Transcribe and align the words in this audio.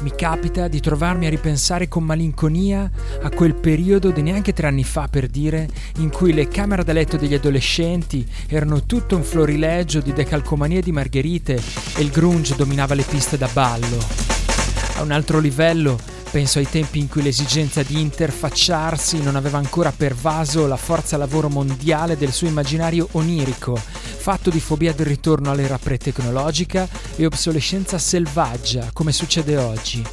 Mi 0.00 0.12
capita 0.14 0.68
di 0.68 0.80
trovarmi 0.80 1.26
a 1.26 1.30
ripensare 1.30 1.88
con 1.88 2.02
malinconia 2.04 2.90
a 3.22 3.30
quel 3.30 3.54
periodo 3.54 4.10
di 4.10 4.22
neanche 4.22 4.52
tre 4.52 4.66
anni 4.66 4.84
fa, 4.84 5.08
per 5.08 5.28
dire, 5.28 5.68
in 5.98 6.10
cui 6.10 6.32
le 6.32 6.48
camere 6.48 6.84
da 6.84 6.92
letto 6.92 7.16
degli 7.16 7.32
adolescenti 7.32 8.26
erano 8.48 8.84
tutto 8.84 9.16
un 9.16 9.22
florilegio 9.22 10.00
di 10.00 10.12
decalcomanie 10.12 10.82
di 10.82 10.92
margherite 10.92 11.54
e 11.96 12.02
il 12.02 12.10
grunge 12.10 12.56
dominava 12.56 12.94
le 12.94 13.04
piste 13.04 13.38
da 13.38 13.48
ballo. 13.52 13.98
A 14.96 15.02
un 15.02 15.10
altro 15.10 15.38
livello, 15.38 15.98
penso 16.34 16.58
ai 16.58 16.68
tempi 16.68 16.98
in 16.98 17.08
cui 17.08 17.22
l'esigenza 17.22 17.84
di 17.84 18.00
interfacciarsi 18.00 19.22
non 19.22 19.36
aveva 19.36 19.58
ancora 19.58 19.92
pervaso 19.92 20.66
la 20.66 20.76
forza 20.76 21.16
lavoro 21.16 21.48
mondiale 21.48 22.16
del 22.16 22.32
suo 22.32 22.48
immaginario 22.48 23.06
onirico, 23.12 23.76
fatto 23.76 24.50
di 24.50 24.58
fobia 24.58 24.92
del 24.92 25.06
ritorno 25.06 25.52
all'era 25.52 25.78
pre-tecnologica 25.78 26.88
e 27.14 27.24
obsolescenza 27.24 27.98
selvaggia, 27.98 28.90
come 28.92 29.12
succede 29.12 29.56
oggi. 29.56 30.04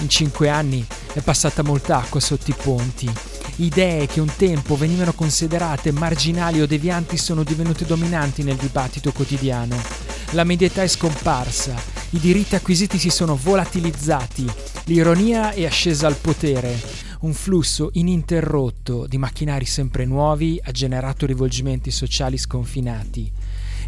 In 0.00 0.10
cinque 0.10 0.50
anni 0.50 0.86
è 1.14 1.20
passata 1.20 1.62
molta 1.62 1.96
acqua 1.96 2.20
sotto 2.20 2.50
i 2.50 2.56
ponti. 2.62 3.10
Idee 3.56 4.06
che 4.06 4.20
un 4.20 4.30
tempo 4.36 4.76
venivano 4.76 5.14
considerate 5.14 5.92
marginali 5.92 6.60
o 6.60 6.66
devianti 6.66 7.16
sono 7.16 7.42
divenute 7.42 7.86
dominanti 7.86 8.42
nel 8.42 8.56
dibattito 8.56 9.12
quotidiano. 9.12 10.09
La 10.32 10.44
medietà 10.44 10.82
è 10.82 10.86
scomparsa, 10.86 11.74
i 12.10 12.20
diritti 12.20 12.54
acquisiti 12.54 12.98
si 12.98 13.10
sono 13.10 13.34
volatilizzati, 13.34 14.48
l'ironia 14.84 15.50
è 15.50 15.66
ascesa 15.66 16.06
al 16.06 16.14
potere. 16.14 16.80
Un 17.22 17.34
flusso 17.34 17.90
ininterrotto 17.94 19.08
di 19.08 19.18
macchinari 19.18 19.64
sempre 19.64 20.04
nuovi 20.04 20.60
ha 20.62 20.70
generato 20.70 21.26
rivolgimenti 21.26 21.90
sociali 21.90 22.38
sconfinati 22.38 23.30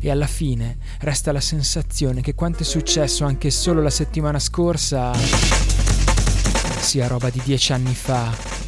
e 0.01 0.11
alla 0.11 0.27
fine 0.27 0.79
resta 0.99 1.31
la 1.31 1.41
sensazione 1.41 2.21
che 2.23 2.35
quanto 2.35 2.65
è 2.65 2.67
successo 2.67 3.25
anche 3.25 3.51
solo 3.51 3.81
la 3.81 3.89
settimana 3.89 4.41
scorsa 4.41 5.13
sia 6.81 7.07
roba 7.07 7.31
di 7.31 7.41
dieci 7.45 7.73
anni 7.73 7.95
fa. 7.95 8.62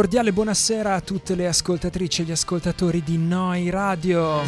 Cordiale 0.00 0.32
buonasera 0.32 0.94
a 0.94 1.02
tutte 1.02 1.34
le 1.34 1.46
ascoltatrici 1.46 2.22
e 2.22 2.24
gli 2.24 2.30
ascoltatori 2.30 3.02
di 3.04 3.18
Noi 3.18 3.68
Radio. 3.68 4.40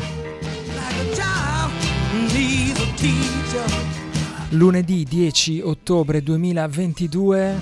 Lunedì 4.49 5.04
10 5.04 5.60
ottobre 5.60 6.22
2022. 6.22 7.60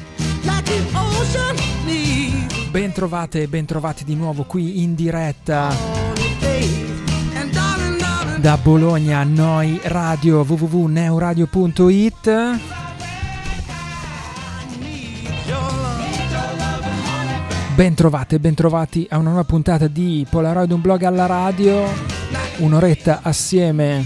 Bentrovate 2.71 3.43
e 3.43 3.49
bentrovati 3.49 4.05
di 4.05 4.15
nuovo 4.15 4.45
qui 4.45 4.85
in 4.85 4.95
diretta 4.95 5.75
da 8.39 8.57
Bologna 8.57 9.25
Noi 9.25 9.81
Radio 9.83 10.47
www.neuradio.it 10.47 12.80
Bentrovate 17.81 18.35
e 18.35 18.38
bentrovati 18.38 19.06
a 19.09 19.17
una 19.17 19.31
nuova 19.31 19.44
puntata 19.44 19.87
di 19.87 20.27
Polaroid, 20.29 20.71
un 20.71 20.82
blog 20.82 21.03
alla 21.05 21.25
radio, 21.25 21.82
un'oretta 22.59 23.21
assieme 23.23 24.05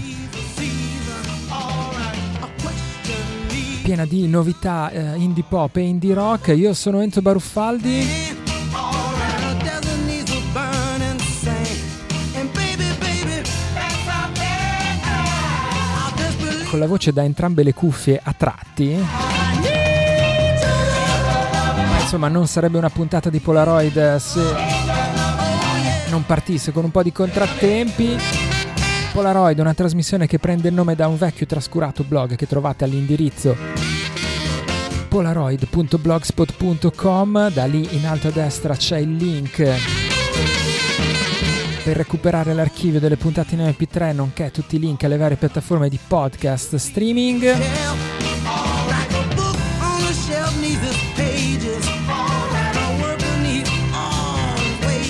piena 3.83 4.05
di 4.05 4.29
novità 4.29 4.89
eh, 4.91 5.17
indie 5.17 5.43
pop 5.45 5.75
e 5.75 5.81
indie 5.81 6.13
rock. 6.13 6.53
Io 6.55 6.73
sono 6.73 7.01
Enzo 7.01 7.21
Baruffaldi. 7.21 8.07
Con 16.69 16.79
la 16.79 16.87
voce 16.87 17.11
da 17.11 17.25
entrambe 17.25 17.61
le 17.61 17.73
cuffie 17.73 18.21
a 18.23 18.31
tratti 18.31 19.34
insomma 22.15 22.31
non 22.31 22.47
sarebbe 22.47 22.77
una 22.77 22.89
puntata 22.89 23.29
di 23.29 23.39
Polaroid 23.39 24.15
se 24.15 24.41
non 26.09 26.25
partisse 26.25 26.71
con 26.71 26.85
un 26.85 26.91
po' 26.91 27.03
di 27.03 27.11
contrattempi. 27.11 28.15
Polaroid 29.11 29.59
una 29.59 29.73
trasmissione 29.73 30.25
che 30.25 30.39
prende 30.39 30.69
il 30.69 30.73
nome 30.73 30.95
da 30.95 31.09
un 31.09 31.17
vecchio 31.17 31.45
trascurato 31.45 32.03
blog 32.03 32.35
che 32.35 32.47
trovate 32.47 32.85
all'indirizzo 32.85 33.57
polaroid.blogspot.com, 35.09 37.51
da 37.51 37.65
lì 37.65 37.97
in 37.97 38.07
alto 38.07 38.29
a 38.29 38.31
destra 38.31 38.77
c'è 38.77 38.97
il 38.97 39.15
link 39.15 39.57
per 41.83 41.97
recuperare 41.97 42.53
l'archivio 42.53 43.01
delle 43.01 43.17
puntate 43.17 43.55
in 43.55 43.61
MP3 43.61 44.15
nonché 44.15 44.51
tutti 44.51 44.77
i 44.77 44.79
link 44.79 45.03
alle 45.03 45.17
varie 45.17 45.35
piattaforme 45.35 45.89
di 45.89 45.99
podcast 46.07 46.75
streaming. 46.75 48.14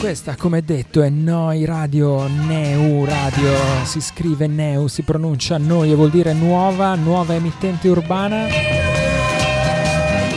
Questa, 0.06 0.36
come 0.36 0.62
detto, 0.64 1.02
è 1.02 1.10
Noi 1.10 1.66
Radio 1.66 2.28
Neu 2.28 3.06
Radio. 3.06 3.52
Si 3.86 4.00
scrive 4.00 4.46
Neu, 4.46 4.86
si 4.86 5.02
pronuncia 5.02 5.58
Noi 5.58 5.92
e 5.92 5.96
vuol 5.96 6.12
dire 6.12 6.32
nuova, 6.32 6.94
nuova 6.94 7.34
emittente 7.34 7.90
urbana. 7.90 8.46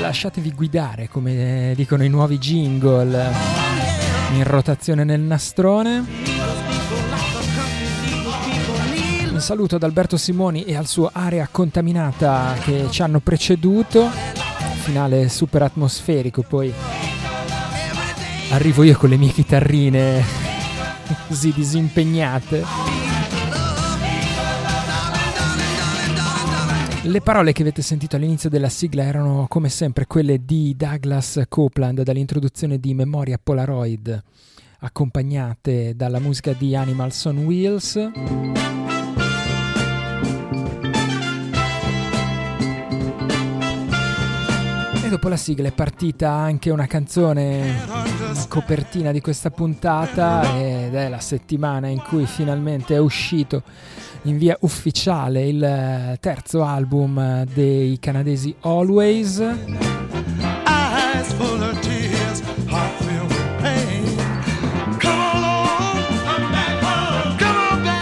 Lasciatevi 0.01 0.55
guidare, 0.55 1.11
come 1.11 1.75
dicono 1.77 2.03
i 2.03 2.09
nuovi 2.09 2.39
jingle, 2.39 3.31
in 4.37 4.45
rotazione 4.45 5.05
nel 5.05 5.21
nastrone. 5.21 6.03
Un 9.31 9.41
saluto 9.41 9.77
ad 9.77 9.83
Alberto 9.83 10.17
Simoni 10.17 10.65
e 10.65 10.77
al 10.77 10.87
suo 10.87 11.11
area 11.13 11.47
contaminata 11.51 12.55
che 12.63 12.87
ci 12.89 13.03
hanno 13.03 13.21
preceduto. 13.21 14.09
Finale 14.81 15.29
super 15.29 15.61
atmosferico, 15.61 16.41
poi 16.41 16.73
arrivo 18.51 18.83
io 18.83 18.97
con 18.97 19.11
le 19.11 19.17
mie 19.17 19.31
chitarrine 19.31 20.25
così 21.27 21.53
disimpegnate. 21.53 22.65
Le 27.03 27.21
parole 27.23 27.53
che 27.53 27.63
avete 27.63 27.81
sentito 27.81 28.17
all'inizio 28.17 28.51
della 28.51 28.69
sigla 28.69 29.05
erano 29.05 29.47
come 29.49 29.69
sempre 29.69 30.07
quelle 30.07 30.45
di 30.45 30.75
Douglas 30.77 31.43
Copeland 31.49 32.03
dall'introduzione 32.03 32.79
di 32.79 32.93
Memoria 32.93 33.39
Polaroid, 33.43 34.23
accompagnate 34.81 35.95
dalla 35.97 36.19
musica 36.19 36.53
di 36.53 36.77
Animals 36.77 37.25
on 37.25 37.39
Wheels. 37.39 38.78
E 45.09 45.11
dopo 45.11 45.29
la 45.29 45.39
sigla 45.39 45.69
è 45.69 45.73
partita 45.73 46.33
anche 46.33 46.69
una 46.69 46.87
canzone 46.87 47.81
copertina 48.47 49.11
di 49.11 49.23
questa 49.23 49.51
puntata 49.51 50.43
ed 50.59 50.95
è 50.95 51.09
la 51.09 51.19
settimana 51.19 51.87
in 51.87 52.03
cui 52.03 52.27
finalmente 52.27 52.95
è 52.95 52.99
uscito 52.99 53.63
in 54.25 54.37
via 54.37 54.55
ufficiale 54.61 55.49
il 55.49 56.19
terzo 56.21 56.63
album 56.63 57.45
dei 57.45 57.99
canadesi 57.99 58.55
Always. 58.61 59.43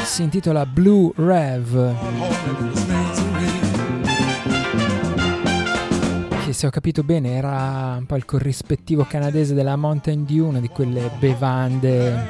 Si 0.02 0.22
intitola 0.24 0.66
Blue 0.66 1.12
Rev. 1.14 2.75
Che 6.46 6.52
se 6.52 6.68
ho 6.68 6.70
capito 6.70 7.02
bene 7.02 7.34
era 7.34 7.96
un 7.98 8.06
po' 8.06 8.14
il 8.14 8.24
corrispettivo 8.24 9.02
canadese 9.02 9.52
della 9.52 9.74
Mountain 9.74 10.24
Dew, 10.24 10.46
una 10.46 10.60
di 10.60 10.68
quelle 10.68 11.10
bevande 11.18 12.24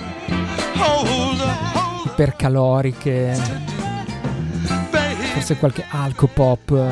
ipercaloriche, 2.07 3.39
forse 5.35 5.59
qualche 5.59 5.85
alcopop 5.91 6.83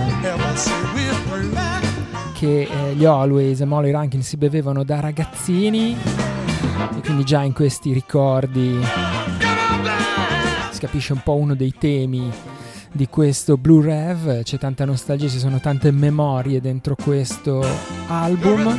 che 2.34 2.68
eh, 2.70 2.94
gli 2.94 3.06
Always 3.06 3.58
e 3.62 3.64
Molly 3.64 3.90
Rankin 3.90 4.22
si 4.22 4.36
bevevano 4.36 4.84
da 4.84 5.00
ragazzini 5.00 5.96
e 5.96 7.00
quindi 7.00 7.24
già 7.24 7.40
in 7.40 7.54
questi 7.54 7.94
ricordi 7.94 8.78
si 10.72 10.78
capisce 10.78 11.14
un 11.14 11.22
po' 11.22 11.36
uno 11.36 11.54
dei 11.54 11.72
temi 11.78 12.30
di 12.94 13.08
questo 13.08 13.56
Blue 13.56 13.84
Rev, 13.84 14.44
c'è 14.44 14.56
tanta 14.56 14.84
nostalgia, 14.84 15.26
ci 15.26 15.40
sono 15.40 15.58
tante 15.58 15.90
memorie 15.90 16.60
dentro 16.60 16.94
questo 16.94 17.66
album. 18.06 18.78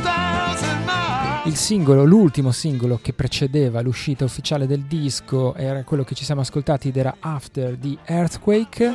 Il 1.44 1.54
singolo, 1.54 2.02
l'ultimo 2.04 2.50
singolo 2.50 2.98
che 3.02 3.12
precedeva 3.12 3.82
l'uscita 3.82 4.24
ufficiale 4.24 4.66
del 4.66 4.80
disco 4.80 5.54
era 5.54 5.84
quello 5.84 6.02
che 6.02 6.14
ci 6.14 6.24
siamo 6.24 6.40
ascoltati 6.40 6.88
ed 6.88 6.96
era 6.96 7.16
After 7.20 7.76
the 7.76 7.98
Earthquake. 8.06 8.94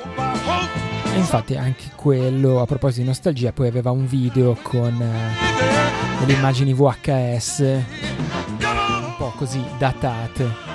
E 1.14 1.18
infatti 1.18 1.56
anche 1.56 1.92
quello, 1.96 2.60
a 2.60 2.66
proposito 2.66 3.02
di 3.02 3.08
nostalgia, 3.08 3.54
poi 3.54 3.68
aveva 3.68 3.92
un 3.92 4.08
video 4.08 4.58
con 4.64 5.00
eh, 5.00 6.20
delle 6.20 6.34
immagini 6.34 6.74
VHS 6.74 7.60
un 7.60 9.16
po' 9.18 9.34
così 9.38 9.64
datate. 9.78 10.71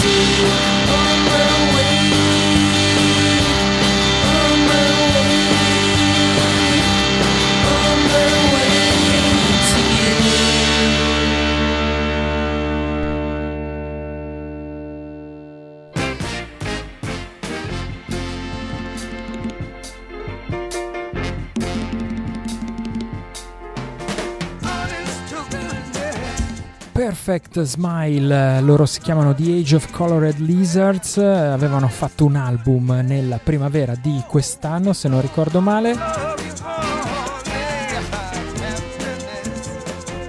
ti. 0.00 0.77
Smile, 27.28 28.62
loro 28.62 28.86
si 28.86 29.00
chiamano 29.00 29.34
The 29.34 29.58
Age 29.58 29.76
of 29.76 29.90
Colored 29.90 30.38
Lizards, 30.38 31.18
avevano 31.18 31.86
fatto 31.88 32.24
un 32.24 32.36
album 32.36 33.02
nella 33.04 33.36
primavera 33.36 33.94
di 33.94 34.24
quest'anno 34.26 34.94
se 34.94 35.08
non 35.08 35.20
ricordo 35.20 35.60
male. 35.60 35.94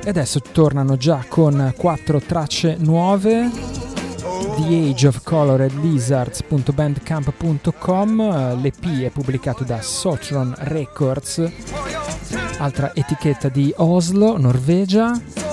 E 0.03 0.09
adesso 0.09 0.41
tornano 0.41 0.97
già 0.97 1.23
con 1.25 1.73
quattro 1.77 2.19
tracce 2.19 2.75
nuove. 2.77 3.49
The 4.57 4.89
Age 4.89 5.07
of 5.07 5.23
Colored 5.23 5.71
Lizards.bandcamp.com, 5.81 8.61
l'EP 8.61 9.03
è 9.05 9.09
pubblicato 9.09 9.63
da 9.63 9.81
Sotron 9.81 10.53
Records, 10.57 11.49
altra 12.57 12.91
etichetta 12.93 13.47
di 13.47 13.73
Oslo, 13.77 14.37
Norvegia. 14.37 15.47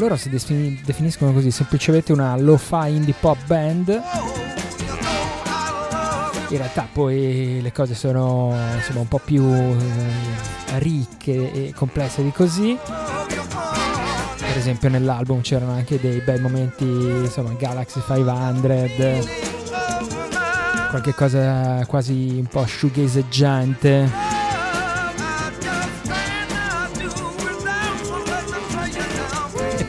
Loro 0.00 0.16
si 0.16 0.30
definiscono 0.30 1.30
così, 1.30 1.50
semplicemente 1.50 2.10
una 2.12 2.34
lo-fi 2.38 2.86
indie 2.88 3.12
pop 3.20 3.36
band. 3.44 3.88
In 6.48 6.56
realtà 6.56 6.88
poi 6.90 7.60
le 7.60 7.70
cose 7.70 7.94
sono 7.94 8.56
insomma, 8.76 9.00
un 9.00 9.08
po' 9.08 9.20
più 9.22 9.44
eh, 9.44 10.78
ricche 10.78 11.52
e 11.52 11.74
complesse 11.74 12.22
di 12.22 12.32
così. 12.32 12.78
Per 14.38 14.56
esempio 14.56 14.88
nell'album 14.88 15.42
c'erano 15.42 15.72
anche 15.72 16.00
dei 16.00 16.20
bei 16.20 16.40
momenti, 16.40 16.84
insomma 16.84 17.52
Galaxy 17.58 18.00
500, 18.00 19.28
qualche 20.88 21.12
cosa 21.12 21.84
quasi 21.84 22.38
un 22.38 22.46
po' 22.46 22.64
shoegazeggiante. 22.64 24.29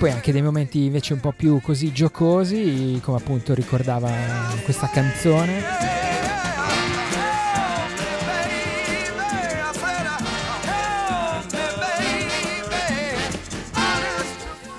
Poi 0.01 0.09
anche 0.09 0.31
dei 0.31 0.41
momenti 0.41 0.85
invece 0.85 1.13
un 1.13 1.19
po' 1.19 1.31
più 1.31 1.61
così 1.61 1.91
giocosi, 1.91 2.99
come 3.03 3.17
appunto 3.19 3.53
ricordava 3.53 4.09
questa 4.63 4.89
canzone. 4.89 5.61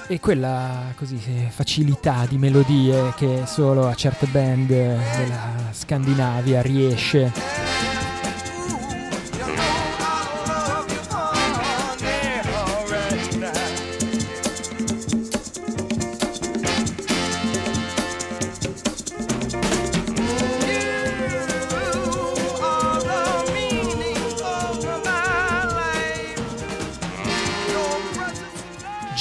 E 0.08 0.18
quella 0.18 0.92
così 0.96 1.20
facilità 1.50 2.26
di 2.28 2.36
melodie 2.36 3.12
che 3.14 3.44
solo 3.46 3.86
a 3.86 3.94
certe 3.94 4.26
band 4.26 4.66
della 4.66 5.70
Scandinavia 5.70 6.62
riesce 6.62 7.71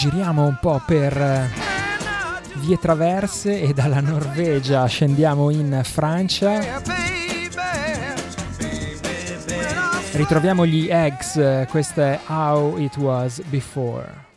giriamo 0.01 0.47
un 0.47 0.57
po' 0.59 0.81
per 0.83 1.15
eh, 1.15 1.47
vie 2.55 2.79
traverse 2.79 3.61
e 3.61 3.71
dalla 3.71 3.99
Norvegia 3.99 4.83
scendiamo 4.87 5.51
in 5.51 5.79
Francia. 5.83 6.81
Ritroviamo 10.13 10.65
gli 10.65 10.87
eggs, 10.89 11.67
questa 11.69 12.13
è 12.13 12.19
How 12.25 12.79
It 12.79 12.97
Was 12.97 13.43
Before. 13.43 14.30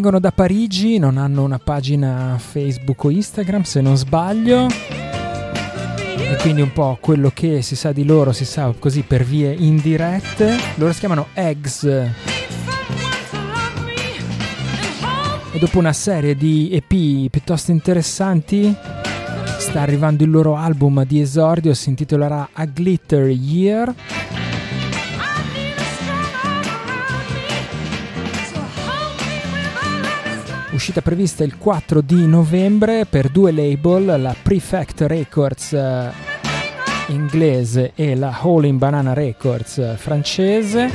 Vengono 0.00 0.18
da 0.18 0.32
Parigi, 0.32 0.96
non 0.96 1.18
hanno 1.18 1.42
una 1.42 1.58
pagina 1.58 2.38
Facebook 2.38 3.04
o 3.04 3.10
Instagram 3.10 3.64
se 3.64 3.82
non 3.82 3.98
sbaglio. 3.98 4.66
E 6.16 6.36
quindi 6.40 6.62
un 6.62 6.72
po' 6.72 6.96
quello 6.98 7.30
che 7.34 7.60
si 7.60 7.76
sa 7.76 7.92
di 7.92 8.06
loro 8.06 8.32
si 8.32 8.46
sa 8.46 8.72
così 8.78 9.02
per 9.02 9.24
vie 9.24 9.52
indirette. 9.52 10.56
Loro 10.76 10.94
si 10.94 11.00
chiamano 11.00 11.26
Eggs. 11.34 11.84
E 15.52 15.58
dopo 15.58 15.78
una 15.78 15.92
serie 15.92 16.34
di 16.34 16.70
EP 16.72 17.28
piuttosto 17.28 17.70
interessanti, 17.70 18.74
sta 19.58 19.82
arrivando 19.82 20.24
il 20.24 20.30
loro 20.30 20.56
album 20.56 21.04
di 21.04 21.20
esordio, 21.20 21.74
si 21.74 21.90
intitolerà 21.90 22.48
A 22.54 22.64
Glitter 22.64 23.28
Year. 23.28 23.94
Uscita 30.80 31.02
prevista 31.02 31.44
il 31.44 31.58
4 31.58 32.00
di 32.00 32.26
novembre 32.26 33.04
per 33.04 33.28
due 33.28 33.52
label, 33.52 34.18
la 34.18 34.34
Prefect 34.40 35.02
Records 35.02 35.74
eh, 35.74 36.10
inglese 37.08 37.92
e 37.94 38.14
la 38.14 38.34
Hole 38.40 38.66
in 38.66 38.78
Banana 38.78 39.12
Records 39.12 39.76
eh, 39.76 39.96
francese. 39.98 40.90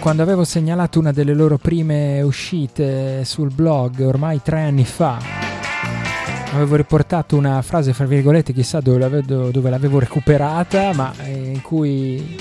Quando 0.00 0.22
avevo 0.22 0.44
segnalato 0.44 0.98
una 0.98 1.12
delle 1.12 1.34
loro 1.34 1.58
prime 1.58 2.22
uscite 2.22 3.26
sul 3.26 3.52
blog 3.52 4.00
ormai 4.00 4.40
tre 4.42 4.62
anni 4.62 4.86
fa, 4.86 5.18
avevo 6.54 6.76
riportato 6.76 7.36
una 7.36 7.60
frase 7.60 7.92
fra 7.92 8.06
virgolette, 8.06 8.54
chissà 8.54 8.80
dove 8.80 8.98
l'avevo, 8.98 9.50
dove 9.50 9.68
l'avevo 9.68 9.98
recuperata, 9.98 10.94
ma 10.94 11.12
eh, 11.22 11.50
in 11.52 11.60
cui 11.60 12.40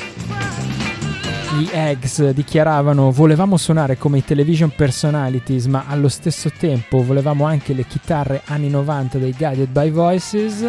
gli 1.53 1.67
Eggs 1.69 2.29
dichiaravano 2.29 3.11
volevamo 3.11 3.57
suonare 3.57 3.97
come 3.97 4.19
i 4.19 4.23
television 4.23 4.71
personalities 4.73 5.65
ma 5.65 5.83
allo 5.87 6.07
stesso 6.07 6.49
tempo 6.57 7.03
volevamo 7.03 7.45
anche 7.45 7.73
le 7.73 7.85
chitarre 7.85 8.41
anni 8.45 8.69
90 8.69 9.17
dei 9.17 9.35
Guided 9.37 9.69
by 9.69 9.91
Voices. 9.91 10.65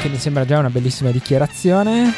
Che 0.00 0.08
mi 0.08 0.18
sembra 0.18 0.44
già 0.46 0.58
una 0.58 0.70
bellissima 0.70 1.10
dichiarazione. 1.10 2.12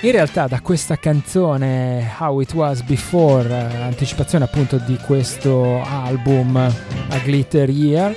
In 0.00 0.10
realtà 0.10 0.48
da 0.48 0.60
questa 0.60 0.96
canzone 0.96 2.14
How 2.18 2.40
It 2.40 2.52
Was 2.52 2.82
Before 2.82 3.54
anticipazione 3.80 4.44
appunto 4.44 4.76
di 4.78 4.98
questo 4.98 5.82
album 5.82 6.56
A 6.56 7.18
Glitter 7.24 7.70
Year 7.70 8.14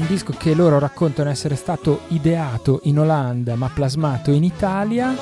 Un 0.00 0.06
disco 0.06 0.32
che 0.32 0.54
loro 0.54 0.78
raccontano 0.78 1.28
essere 1.28 1.56
stato 1.56 2.00
ideato 2.08 2.80
in 2.84 2.98
Olanda 2.98 3.54
ma 3.54 3.68
plasmato 3.68 4.30
in 4.30 4.44
Italia. 4.44 5.14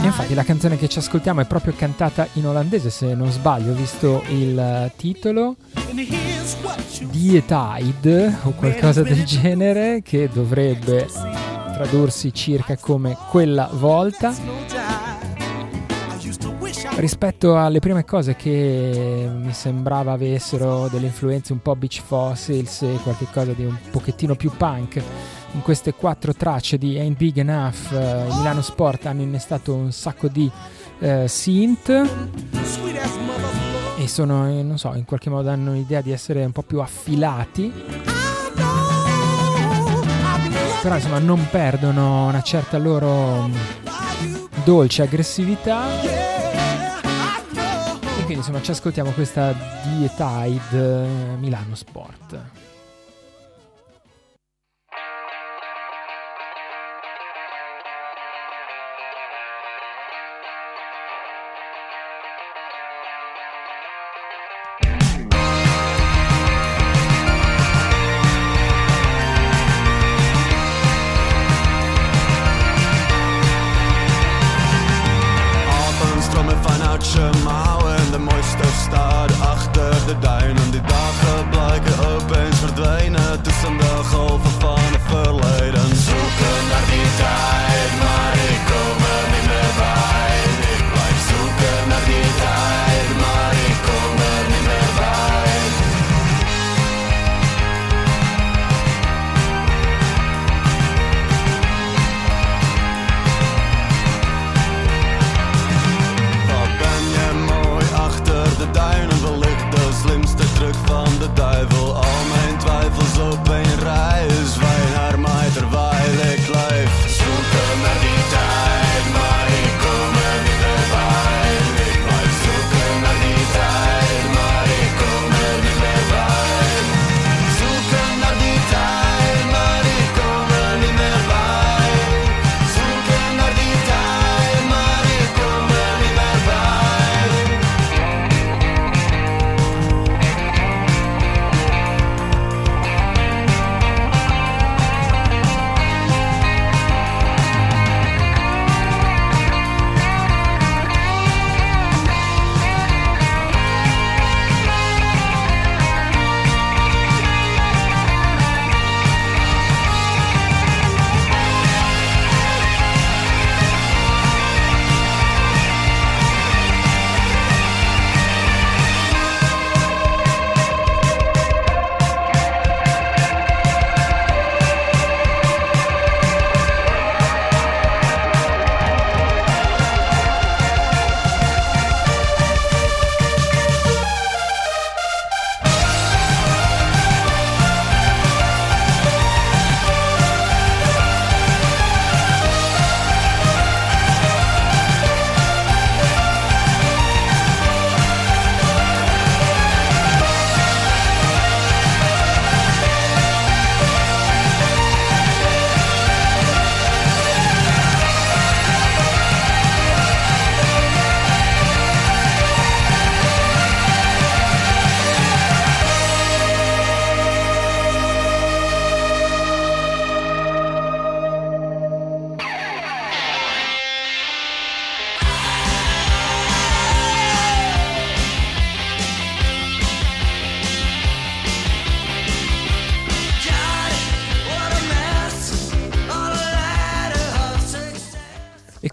E 0.00 0.04
infatti 0.04 0.34
la 0.34 0.44
canzone 0.44 0.76
che 0.78 0.88
ci 0.88 1.00
ascoltiamo 1.00 1.40
è 1.40 1.44
proprio 1.44 1.74
cantata 1.76 2.28
in 2.34 2.46
olandese, 2.46 2.88
se 2.90 3.14
non 3.14 3.32
sbaglio, 3.32 3.72
visto 3.72 4.22
il 4.28 4.92
titolo. 4.94 5.56
Die 7.10 7.44
Tide 7.44 8.38
o 8.44 8.50
qualcosa 8.52 9.02
del 9.02 9.24
genere 9.24 10.02
che 10.04 10.30
dovrebbe 10.32 11.08
tradursi 11.72 12.32
circa 12.32 12.76
come 12.76 13.16
quella 13.28 13.68
volta. 13.72 14.32
Rispetto 16.98 17.56
alle 17.56 17.78
prime 17.78 18.04
cose 18.04 18.34
che 18.34 19.30
mi 19.32 19.52
sembrava 19.52 20.10
avessero 20.10 20.88
delle 20.88 21.06
influenze 21.06 21.52
un 21.52 21.62
po' 21.62 21.76
Beach 21.76 22.02
Fossils 22.04 22.82
e 22.82 22.98
qualche 23.04 23.28
cosa 23.32 23.52
di 23.52 23.64
un 23.64 23.76
pochettino 23.92 24.34
più 24.34 24.50
punk, 24.50 25.00
in 25.52 25.62
queste 25.62 25.94
quattro 25.94 26.34
tracce 26.34 26.76
di 26.76 26.98
Ain't 26.98 27.16
Big 27.16 27.36
Enough, 27.36 27.92
eh, 27.92 28.24
Milano 28.34 28.62
Sport 28.62 29.06
hanno 29.06 29.22
innestato 29.22 29.74
un 29.74 29.92
sacco 29.92 30.26
di 30.26 30.50
eh, 30.98 31.28
synth 31.28 31.88
e 33.96 34.08
sono, 34.08 34.48
eh, 34.48 34.64
non 34.64 34.76
so, 34.76 34.92
in 34.94 35.04
qualche 35.04 35.30
modo 35.30 35.50
hanno 35.50 35.74
l'idea 35.74 36.00
di 36.00 36.10
essere 36.10 36.44
un 36.44 36.52
po' 36.52 36.62
più 36.62 36.80
affilati. 36.80 37.72
Però 40.82 40.94
insomma 40.96 41.20
non 41.20 41.46
perdono 41.48 42.26
una 42.26 42.42
certa 42.42 42.76
loro 42.76 43.46
mm, 43.46 43.54
dolce 44.64 45.02
aggressività 45.02 46.37
quindi 48.28 48.46
insomma 48.46 48.62
ci 48.62 48.72
ascoltiamo 48.72 49.12
questa 49.12 49.54
Dietide 49.82 50.68
eh, 50.72 51.36
Milano 51.38 51.74
Sport. 51.74 52.66
Schirm 77.18 77.47
de 80.08 80.18
duinen 80.18 80.70
die 80.70 80.80
dagen 80.80 81.48
blijken 81.50 81.97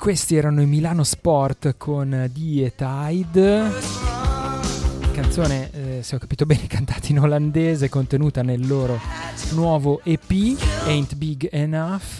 questi 0.05 0.35
erano 0.35 0.61
i 0.61 0.67
Milano 0.67 1.03
Sport 1.03 1.77
con 1.77 2.29
Die 2.31 2.71
Tide. 2.75 3.71
Canzone, 5.11 5.71
eh, 5.71 6.03
se 6.03 6.15
ho 6.15 6.19
capito 6.19 6.45
bene, 6.45 6.67
cantata 6.67 7.07
in 7.07 7.21
olandese, 7.21 7.89
contenuta 7.89 8.43
nel 8.43 8.67
loro 8.67 9.01
nuovo 9.53 10.01
EP, 10.03 10.29
Ain't 10.85 11.15
Big 11.15 11.49
Enough. 11.51 12.19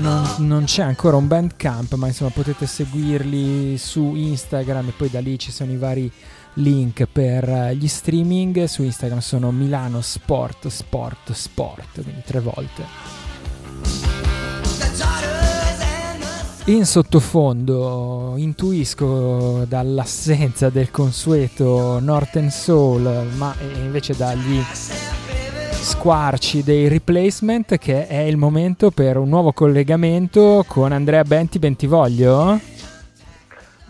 Non, 0.00 0.34
non, 0.38 0.64
c'è 0.64 0.84
ancora 0.84 1.16
un 1.16 1.26
bandcamp, 1.26 1.92
ma 1.96 2.06
insomma 2.06 2.30
potete 2.30 2.64
seguirli 2.64 3.76
su 3.76 4.14
Instagram 4.14 4.88
e 4.88 4.92
poi 4.92 5.10
da 5.10 5.20
lì 5.20 5.38
ci 5.38 5.52
sono 5.52 5.70
i 5.70 5.76
vari 5.76 6.10
link 6.54 7.04
per 7.04 7.74
gli 7.74 7.86
streaming. 7.86 8.64
Su 8.64 8.82
Instagram 8.82 9.18
sono 9.18 9.50
Milano 9.50 10.00
Sport, 10.00 10.68
Sport, 10.68 11.32
Sport, 11.32 12.02
quindi 12.02 12.22
tre 12.24 12.40
volte. 12.40 14.17
In 16.68 16.84
sottofondo 16.84 18.34
intuisco 18.36 19.64
dall'assenza 19.66 20.68
del 20.68 20.90
consueto 20.90 21.98
Northern 21.98 22.50
Soul, 22.50 23.26
ma 23.38 23.54
invece 23.82 24.14
dagli 24.14 24.60
squarci 25.80 26.62
dei 26.62 26.88
replacement 26.88 27.78
che 27.78 28.06
è 28.06 28.18
il 28.18 28.36
momento 28.36 28.90
per 28.90 29.16
un 29.16 29.30
nuovo 29.30 29.52
collegamento 29.52 30.62
con 30.68 30.92
Andrea 30.92 31.22
Benti 31.24 31.58
Bentivoglio. 31.58 32.60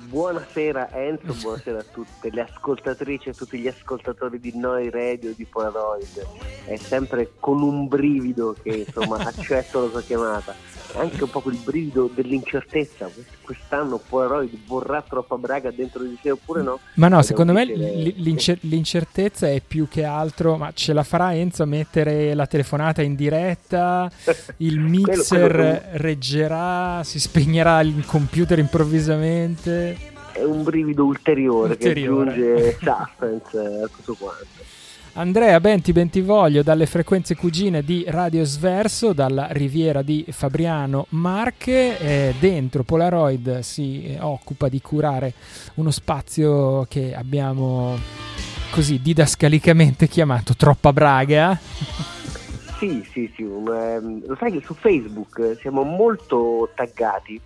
Buonasera 0.09 0.91
Enzo, 0.93 1.35
buonasera 1.35 1.81
a 1.81 1.85
tutte 1.85 2.31
le 2.31 2.41
ascoltatrici 2.41 3.29
e 3.29 3.33
a 3.33 3.35
tutti 3.35 3.59
gli 3.59 3.69
ascoltatori 3.69 4.41
di 4.41 4.57
Noi 4.57 4.89
Radio 4.89 5.35
di 5.35 5.45
Polaroid. 5.45 6.27
È 6.65 6.77
sempre 6.77 7.33
con 7.39 7.61
un 7.61 7.89
brivido 7.89 8.57
che 8.63 8.87
insomma 8.87 9.19
accetto 9.21 9.83
la 9.83 9.91
sua 9.91 10.03
chiamata 10.03 10.55
anche 10.97 11.23
un 11.23 11.31
po' 11.31 11.41
quel 11.41 11.57
brivido 11.57 12.11
dell'incertezza. 12.13 13.11
Quest'anno 13.43 13.99
Polaroid 13.99 14.57
vorrà 14.67 15.03
troppa 15.03 15.37
braga 15.37 15.71
dentro 15.71 16.03
di 16.03 16.19
sé 16.21 16.31
oppure 16.31 16.63
no? 16.63 16.79
Ma 16.95 17.09
no, 17.09 17.23
secondo 17.23 17.53
me 17.53 17.65
l'incer- 17.65 18.59
l'incertezza 18.63 19.49
è 19.49 19.61
più 19.67 19.89
che 19.89 20.05
altro, 20.05 20.57
ma 20.57 20.73
ce 20.73 20.93
la 20.93 21.03
farà 21.03 21.35
Enzo 21.35 21.63
a 21.63 21.67
mettere 21.67 22.35
la 22.35 22.47
telefonata 22.47 23.03
in 23.03 23.15
diretta, 23.15 24.11
il 24.59 24.81
mixer 24.81 25.51
quello, 25.51 25.79
quello 25.79 25.81
reggerà, 25.93 27.03
si 27.05 27.21
spegnerà 27.21 27.81
il 27.81 28.05
computer 28.07 28.59
improvvisamente. 28.59 29.98
È 30.39 30.45
un 30.45 30.63
brivido 30.63 31.05
ulteriore, 31.05 31.73
ulteriore. 31.73 32.33
che 32.33 32.41
aggiunge 32.41 32.79
suspense 32.79 33.59
a 33.59 33.89
tutto 33.89 34.15
quanto. 34.15 34.77
Andrea 35.15 35.59
Benti 35.59 35.91
Bentivoglio 35.93 36.63
dalle 36.63 36.87
frequenze 36.87 37.35
cugine 37.35 37.83
di 37.83 38.05
Radio 38.07 38.45
Sverso, 38.45 39.13
dalla 39.13 39.49
riviera 39.51 40.03
di 40.03 40.25
Fabriano 40.29 41.07
Marche. 41.09 41.99
Eh, 41.99 42.35
dentro 42.39 42.85
Polaroid 42.85 43.59
si 43.61 44.05
eh, 44.05 44.19
occupa 44.21 44.69
di 44.69 44.81
curare 44.81 45.33
uno 45.75 45.91
spazio 45.91 46.87
che 46.89 47.17
abbiamo 47.17 47.99
così 48.71 49.01
didascalicamente 49.03 50.07
chiamato 50.07 50.55
Troppa 50.55 50.93
Braga. 50.93 51.59
Sì, 52.79 53.05
sì, 53.11 53.29
sì, 53.35 53.43
um, 53.43 54.25
lo 54.25 54.37
sai 54.39 54.53
che 54.53 54.63
su 54.65 54.73
Facebook 54.75 55.57
siamo 55.61 55.83
molto 55.83 56.71
taggati 56.77 57.41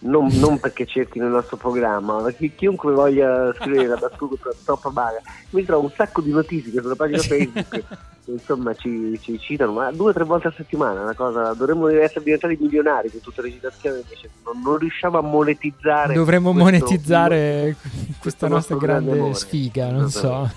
non, 0.00 0.28
non, 0.34 0.60
perché 0.60 0.86
cerchino 0.86 1.26
il 1.26 1.32
nostro 1.32 1.56
programma, 1.56 2.20
ma 2.20 2.30
chi, 2.30 2.54
chiunque 2.54 2.92
voglia 2.92 3.52
scrivere 3.54 3.88
la 3.88 3.96
battuta 3.96 4.50
troppa 4.64 4.90
baga, 4.90 5.20
mi 5.50 5.64
trovo 5.64 5.84
un 5.84 5.90
sacco 5.90 6.20
di 6.20 6.30
notifiche 6.30 6.80
sulla 6.80 6.94
pagina 6.94 7.18
Facebook, 7.18 7.84
insomma 8.26 8.74
ci, 8.74 9.18
ci, 9.20 9.38
citano, 9.40 9.72
ma 9.72 9.90
due 9.90 10.10
o 10.10 10.12
tre 10.12 10.24
volte 10.24 10.48
a 10.48 10.54
settimana, 10.56 11.02
una 11.02 11.14
cosa, 11.14 11.52
dovremmo 11.52 11.88
essere 11.88 12.22
diventati 12.22 12.56
milionari 12.60 13.10
con 13.10 13.20
tutte 13.20 13.42
le 13.42 13.50
citazioni, 13.50 14.00
invece 14.00 14.30
non, 14.44 14.62
non 14.62 14.78
riusciamo 14.78 15.18
a 15.18 15.22
monetizzare. 15.22 16.14
Dovremmo 16.14 16.52
questo, 16.52 16.70
monetizzare 16.70 17.76
questo 17.80 18.18
questa 18.20 18.48
nostra 18.48 18.76
grande 18.76 19.34
sfiga, 19.34 19.90
non 19.90 20.10
so. 20.10 20.48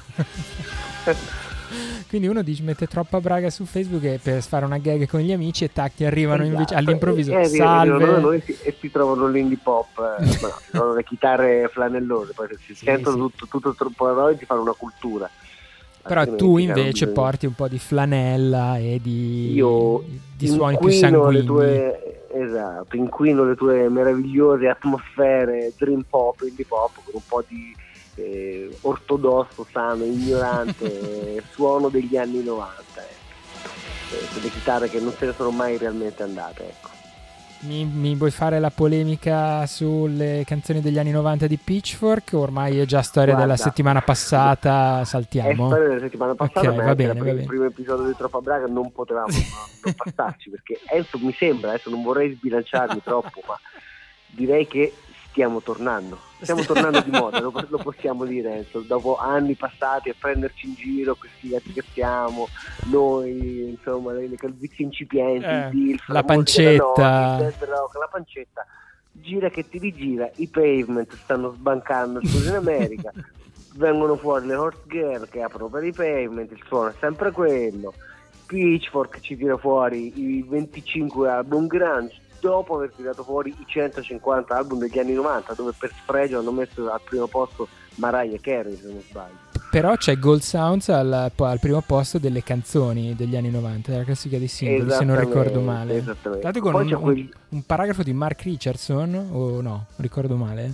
Quindi 2.12 2.28
uno 2.28 2.42
dice 2.42 2.62
mette 2.64 2.88
troppa 2.88 3.22
braga 3.22 3.50
su 3.50 3.64
Facebook 3.64 4.20
per 4.22 4.42
fare 4.42 4.66
una 4.66 4.80
gag 4.80 5.08
con 5.08 5.22
gli 5.22 5.32
amici 5.32 5.64
e 5.64 5.72
tac 5.72 5.94
ti 5.96 6.04
arrivano 6.04 6.44
esatto. 6.44 6.58
invece 6.58 6.76
all'improvviso. 6.76 7.38
Eh, 7.38 7.46
salve. 7.46 8.20
Noi 8.20 8.42
si, 8.42 8.58
e 8.64 8.76
si 8.78 8.92
trovano 8.92 9.30
l'indie 9.30 9.58
pop, 9.64 9.98
eh, 10.20 10.50
no, 10.78 10.94
le 10.94 11.06
chitarre 11.06 11.70
flanellose, 11.72 12.34
poi 12.34 12.50
si 12.58 12.76
sì, 12.76 12.84
sentono 12.84 13.16
sì. 13.16 13.22
tutto, 13.22 13.48
tutto 13.48 13.74
troppo 13.76 14.36
ti 14.38 14.44
fanno 14.44 14.60
una 14.60 14.74
cultura. 14.74 15.30
Però 16.02 16.36
tu 16.36 16.58
invece 16.58 17.08
porti 17.08 17.46
un 17.46 17.56
po' 17.56 17.70
di 17.70 17.80
flanella 17.80 18.78
e 18.78 19.00
di, 19.02 19.54
Io 19.54 20.04
di 20.36 20.48
suoni 20.48 20.78
più 20.78 20.90
sanguigni. 20.90 21.46
Tue, 21.46 22.28
esatto, 22.34 22.94
inquino 22.98 23.46
le 23.46 23.56
tue 23.56 23.88
meravigliose 23.88 24.68
atmosfere 24.68 25.72
dream 25.78 26.04
pop, 26.10 26.42
indie 26.42 26.66
pop 26.68 26.92
con 27.06 27.14
un 27.14 27.22
po' 27.26 27.42
di 27.48 27.74
eh, 28.16 28.70
ortodosso, 28.82 29.66
sano, 29.72 30.04
ignorante 30.04 31.44
suono 31.52 31.90
degli 31.90 32.18
anni 32.18 32.44
90. 32.44 32.82
Ecco. 33.02 33.20
Eh, 34.14 34.28
delle 34.34 34.50
chitarre 34.50 34.90
che 34.90 35.00
non 35.00 35.14
se 35.14 35.26
ne 35.28 35.34
sono 35.34 35.52
mai 35.52 35.78
realmente 35.78 36.24
andate. 36.24 36.64
Ecco. 36.68 36.90
Mi, 37.62 37.86
mi, 37.86 38.16
vuoi 38.16 38.32
fare 38.32 38.60
la 38.60 38.72
polemica 38.72 39.68
sulle 39.68 40.44
canzoni 40.48 40.82
degli 40.82 40.98
anni 40.98 41.12
90 41.12 41.46
di 41.46 41.58
Pitchfork? 41.58 42.32
Ormai 42.34 42.80
è 42.80 42.86
già 42.86 43.04
storia 43.04 43.36
Guarda, 43.36 43.54
della 43.54 43.58
settimana 43.58 44.02
passata, 44.02 45.06
saltiamo. 45.06 45.50
È 45.50 45.54
storia 45.54 45.88
della 45.90 46.00
settimana 46.00 46.34
passata, 46.34 46.60
okay, 46.62 46.76
ma 46.76 46.84
va 46.86 46.96
bene, 46.96 47.14
va 47.14 47.24
bene. 47.24 47.42
il 47.42 47.48
primo 47.48 47.66
episodio 47.66 48.08
di 48.08 48.16
Troppa 48.16 48.40
Braga 48.40 48.66
non 48.66 48.92
potevamo 48.92 49.28
non 49.86 49.94
passarci, 49.94 50.50
perché 50.50 50.80
Enzo 50.92 51.20
mi 51.20 51.34
sembra, 51.34 51.70
adesso 51.70 51.92
non 51.92 52.02
vorrei 52.02 52.34
sbilanciarmi 52.34 53.02
troppo, 53.04 53.42
ma 53.48 53.60
direi 54.26 54.66
che 54.66 54.92
stiamo 55.30 55.62
tornando. 55.62 56.30
Stiamo 56.42 56.64
tornando 56.64 57.02
di 57.02 57.12
moda, 57.12 57.40
lo, 57.40 57.54
lo, 57.70 57.78
possiamo 57.78 58.26
dire, 58.26 58.66
dopo 58.88 59.18
anni 59.18 59.54
passati 59.56 60.10
a 60.10 60.16
prenderci 60.18 60.68
in 60.68 60.74
giro, 60.74 61.16
questi 61.16 61.50
gatti 61.50 61.72
che 61.72 61.84
siamo, 61.94 62.48
noi, 62.86 63.70
insomma, 63.70 64.14
le, 64.14 64.28
le 64.28 64.36
calvizie 64.36 64.86
incipienti, 64.86 65.46
eh, 65.46 65.58
il 65.58 65.70
DILF, 65.70 66.08
la, 66.08 66.14
la 66.16 66.24
pancetta. 66.24 67.38
Notte, 67.38 67.68
la 67.68 68.10
pancetta. 68.10 68.66
Gira 69.12 69.50
che 69.50 69.68
ti 69.70 69.78
rigira, 69.78 70.30
i 70.36 70.48
pavement 70.48 71.14
stanno 71.16 71.52
sbancando 71.52 72.22
in 72.22 72.56
America, 72.56 73.12
vengono 73.76 74.16
fuori 74.16 74.48
le 74.48 74.56
horse 74.56 74.82
girl 74.88 75.30
che 75.30 75.42
aprono 75.42 75.68
per 75.68 75.84
i 75.84 75.94
pavement, 75.94 76.52
il 76.52 76.64
suono 76.66 76.90
è 76.90 76.94
sempre 77.00 77.32
quello. 77.32 77.94
Pitchfork 78.48 79.22
ci 79.22 79.38
tira 79.38 79.58
fuori 79.58 80.20
i 80.20 80.44
25 80.44 81.30
album 81.30 81.68
grunge, 81.68 82.20
dopo 82.42 82.76
aver 82.76 82.92
tirato 82.94 83.24
fuori 83.24 83.56
i 83.58 83.64
150 83.66 84.54
album 84.54 84.80
degli 84.80 85.00
anni 85.00 85.14
90, 85.14 85.54
dove 85.54 85.72
per 85.78 85.92
sfregio 85.94 86.40
hanno 86.40 86.52
messo 86.52 86.92
al 86.92 87.00
primo 87.08 87.28
posto 87.28 87.68
Mariah 87.96 88.40
Carey, 88.42 88.76
se 88.76 88.88
non 88.88 89.02
sbaglio. 89.08 89.50
Però 89.70 89.96
c'è 89.96 90.18
Gold 90.18 90.42
Sounds 90.42 90.90
al, 90.90 91.32
al 91.34 91.60
primo 91.60 91.82
posto 91.82 92.18
delle 92.18 92.44
canzoni 92.44 93.16
degli 93.16 93.38
anni 93.38 93.50
90, 93.50 93.92
della 93.92 94.04
classifica 94.04 94.38
dei 94.38 94.50
singoli, 94.50 94.92
se 94.92 95.06
non 95.06 95.18
ricordo 95.18 95.62
male. 95.62 95.98
Esattamente. 95.98 96.60
con 96.60 96.76
un, 96.76 97.00
quel... 97.00 97.30
un, 97.50 97.64
paragrafo 97.64 98.04
di 98.04 98.12
Mark 98.12 98.42
Richardson, 98.42 99.30
o 99.32 99.62
no, 99.62 99.86
ricordo 99.98 100.36
male? 100.36 100.74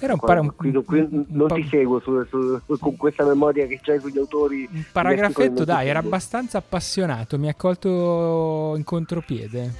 Era 0.00 0.12
un, 0.12 0.18
para- 0.20 0.40
un, 0.40 0.54
qui, 0.54 0.72
qui 0.84 1.08
non 1.10 1.48
un 1.50 1.54
ti 1.54 1.66
seguo 1.68 2.00
su, 2.00 2.22
su, 2.26 2.60
su, 2.64 2.78
con 2.78 2.96
questa 2.96 3.24
memoria 3.24 3.66
che 3.66 3.80
c'hai 3.82 3.98
sugli 3.98 4.18
autori. 4.18 4.68
Un 4.70 4.84
paragrafetto, 4.92 5.64
dai, 5.64 5.88
era 5.88 6.00
abbastanza 6.00 6.58
appassionato, 6.58 7.38
mi 7.38 7.48
ha 7.48 7.54
colto 7.54 8.74
in 8.76 8.84
contropiede 8.84 9.72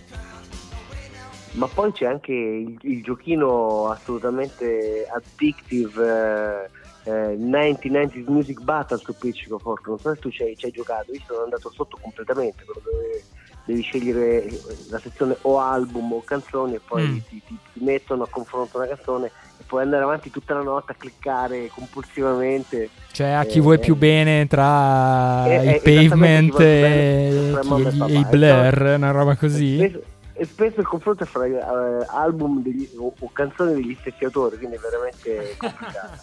ma 1.58 1.66
poi 1.66 1.92
c'è 1.92 2.06
anche 2.06 2.32
il, 2.32 2.78
il 2.82 3.02
giochino 3.02 3.88
assolutamente 3.88 5.06
addictive 5.12 6.70
eh, 7.04 7.10
eh, 7.10 7.36
1990s 7.36 8.30
Music 8.30 8.60
Battle 8.60 8.98
su 8.98 9.14
Pitchfork 9.16 9.86
non 9.86 9.98
so 9.98 10.14
se 10.14 10.20
tu 10.20 10.30
ci 10.30 10.42
hai, 10.42 10.56
ci 10.56 10.66
hai 10.66 10.70
giocato 10.70 11.12
io 11.12 11.20
sono 11.26 11.42
andato 11.42 11.70
sotto 11.70 11.98
completamente 12.00 12.64
quello 12.64 12.80
dove 12.84 13.24
devi 13.64 13.82
scegliere 13.82 14.46
la 14.88 14.98
sezione 14.98 15.36
o 15.42 15.58
album 15.58 16.12
o 16.12 16.22
canzoni 16.24 16.76
e 16.76 16.80
poi 16.80 17.06
mm. 17.06 17.16
ti, 17.28 17.42
ti, 17.46 17.56
ti, 17.72 17.84
mettono 17.84 18.22
a 18.22 18.28
confronto 18.30 18.78
una 18.78 18.86
canzone 18.86 19.26
e 19.26 19.64
puoi 19.66 19.82
andare 19.82 20.04
avanti 20.04 20.30
tutta 20.30 20.54
la 20.54 20.62
notte 20.62 20.92
a 20.92 20.94
cliccare 20.94 21.68
compulsivamente. 21.68 22.88
Cioè 23.12 23.28
a 23.28 23.44
chi 23.44 23.58
eh, 23.58 23.60
vuoi 23.60 23.78
più 23.78 23.94
bene 23.94 24.46
tra 24.46 25.44
eh, 25.46 25.76
i 25.76 25.80
pavement 25.82 26.58
e, 26.60 27.52
e, 27.54 28.12
i 28.14 28.26
blur 28.30 28.94
una 28.96 29.10
roba 29.10 29.36
così 29.36 30.16
e 30.38 30.44
spesso 30.44 30.78
il 30.78 30.86
confronto 30.86 31.24
è 31.24 31.26
fra 31.26 31.44
uh, 31.44 32.06
album 32.06 32.62
degli, 32.62 32.88
o, 32.96 33.12
o, 33.18 33.30
canzoni 33.32 33.74
degli 33.74 33.96
stessi 33.98 34.24
autori, 34.24 34.56
quindi 34.56 34.76
è 34.76 34.78
veramente 34.78 35.56
complicato. 35.58 36.22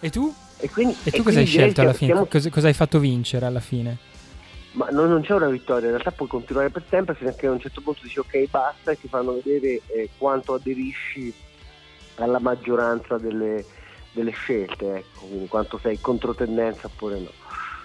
e 0.00 0.10
tu? 0.10 0.34
E, 0.56 0.70
quindi, 0.70 0.96
e 1.04 1.10
tu 1.10 1.20
e 1.20 1.22
cosa 1.22 1.38
hai 1.38 1.44
scelto 1.44 1.82
alla 1.82 1.92
fine? 1.92 2.12
Siamo... 2.12 2.26
Cosa, 2.26 2.48
cosa, 2.48 2.66
hai 2.68 2.72
fatto 2.72 2.98
vincere 2.98 3.44
alla 3.44 3.60
fine? 3.60 3.98
Ma 4.72 4.88
no, 4.90 5.04
non 5.04 5.20
c'è 5.20 5.34
una 5.34 5.50
vittoria, 5.50 5.84
in 5.84 5.90
realtà 5.90 6.12
puoi 6.12 6.28
continuare 6.28 6.70
per 6.70 6.82
sempre 6.88 7.14
fino 7.14 7.28
a 7.28 7.34
che 7.34 7.46
a 7.46 7.50
un 7.50 7.60
certo 7.60 7.82
punto 7.82 8.00
dici 8.04 8.20
ok 8.20 8.48
basta 8.48 8.92
e 8.92 8.98
ti 8.98 9.08
fanno 9.08 9.34
vedere 9.34 9.82
eh, 9.88 10.08
quanto 10.16 10.54
aderisci 10.54 11.34
alla 12.14 12.38
maggioranza 12.38 13.18
delle, 13.18 13.66
delle 14.12 14.30
scelte, 14.30 14.96
ecco, 14.96 15.26
quindi 15.26 15.46
quanto 15.46 15.78
sei 15.78 16.00
controtendenza 16.00 16.86
oppure 16.86 17.18
no. 17.18 17.39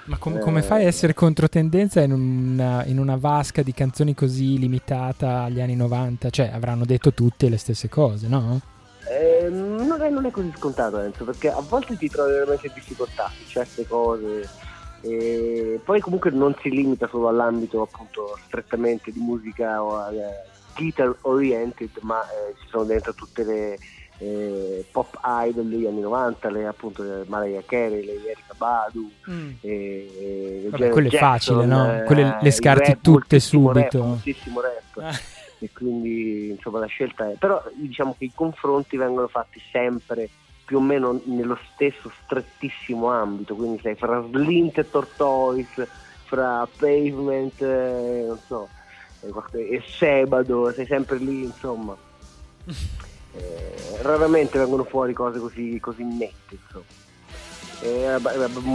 Ma 0.06 0.18
com- 0.18 0.40
come 0.40 0.62
fai 0.62 0.84
a 0.84 0.88
essere 0.88 1.16
controtendenza 1.16 2.02
in 2.02 2.12
una, 2.12 2.86
in 2.86 3.00
una, 3.00 3.16
vasca 3.16 3.64
di 3.64 3.74
canzoni 3.74 4.14
così 4.14 4.60
limitata 4.60 5.44
agli 5.44 5.60
anni 5.60 5.76
90? 5.76 6.30
Cioè, 6.30 6.52
avranno 6.54 6.86
detto 6.86 7.12
tutte 7.14 7.50
le 7.50 7.58
stesse 7.58 7.90
cose, 7.90 8.28
no? 8.28 8.62
Eh, 9.10 9.50
non, 9.50 10.02
è, 10.02 10.10
non, 10.10 10.26
è, 10.26 10.32
così 10.32 10.52
scontato, 10.56 11.00
Enzo, 11.00 11.26
perché 11.26 11.50
a 11.50 11.62
volte 11.62 11.98
ti 11.98 12.08
trovi 12.08 12.34
veramente 12.34 12.68
in 12.68 12.74
difficoltà 12.74 13.32
su 13.36 13.50
certe 13.50 13.88
cose. 13.88 14.48
E 15.02 15.80
poi 15.84 16.00
comunque 16.00 16.30
non 16.32 16.56
si 16.62 16.70
limita 16.70 17.08
solo 17.08 17.28
all'ambito 17.28 17.82
appunto 17.82 18.38
strettamente 18.46 19.12
di 19.12 19.20
musica 19.20 19.84
o 19.84 19.98
uh, 19.98 20.14
guitar 20.76 21.16
oriented, 21.22 21.92
ma 22.02 22.22
eh, 22.24 22.56
ci 22.60 22.68
sono 22.70 22.84
dentro 22.84 23.14
tutte 23.14 23.44
le 23.44 23.78
eh, 24.18 24.86
pop 24.92 25.20
idol 25.24 25.68
degli 25.68 25.86
anni 25.86 26.02
90, 26.02 26.50
le, 26.50 26.68
appunto 26.68 27.04
Mariah 27.28 27.64
Carey, 27.66 28.04
le 28.04 28.14
Erika 28.14 28.54
Badu, 28.56 29.12
mm. 29.30 29.50
e, 29.62 30.68
Vabbè, 30.70 30.90
quello 30.90 31.08
è 31.10 31.18
facile, 31.18 31.66
no? 31.66 32.04
Quelle 32.06 32.38
le 32.42 32.52
scarti 32.52 32.92
rap, 32.92 33.02
tutte 33.02 33.40
subito. 33.40 33.98
Rap, 33.98 34.08
moltissimo 34.08 34.62
rap. 34.62 34.98
Ah. 34.98 35.34
E 35.58 35.70
quindi 35.74 36.50
insomma 36.50 36.80
la 36.80 36.86
scelta 36.86 37.32
è. 37.32 37.36
Però 37.40 37.64
diciamo 37.76 38.14
che 38.18 38.26
i 38.26 38.32
confronti 38.36 38.98
vengono 38.98 39.28
fatti 39.28 39.60
sempre 39.72 40.30
più 40.66 40.78
o 40.78 40.82
meno 40.82 41.22
nello 41.26 41.58
stesso 41.74 42.12
strettissimo 42.24 43.10
ambito, 43.10 43.56
quindi 43.56 43.80
sei 43.82 43.96
fra 43.96 44.22
Slint 44.28 44.78
e 44.80 44.90
Tortoise, 44.90 45.88
fra 46.26 46.68
Pavement, 46.78 47.62
eh, 47.62 48.26
non 48.28 48.38
so, 48.46 48.68
e 49.54 49.82
Sebado, 49.88 50.72
sei 50.74 50.86
sempre 50.86 51.18
lì, 51.18 51.44
insomma. 51.44 51.96
eh, 53.38 54.02
raramente 54.02 54.58
vengono 54.58 54.84
fuori 54.84 55.14
cose 55.14 55.40
così, 55.40 55.80
così 55.80 56.04
nette 56.04 56.58
insomma. 56.62 57.04
Eh, 57.82 58.18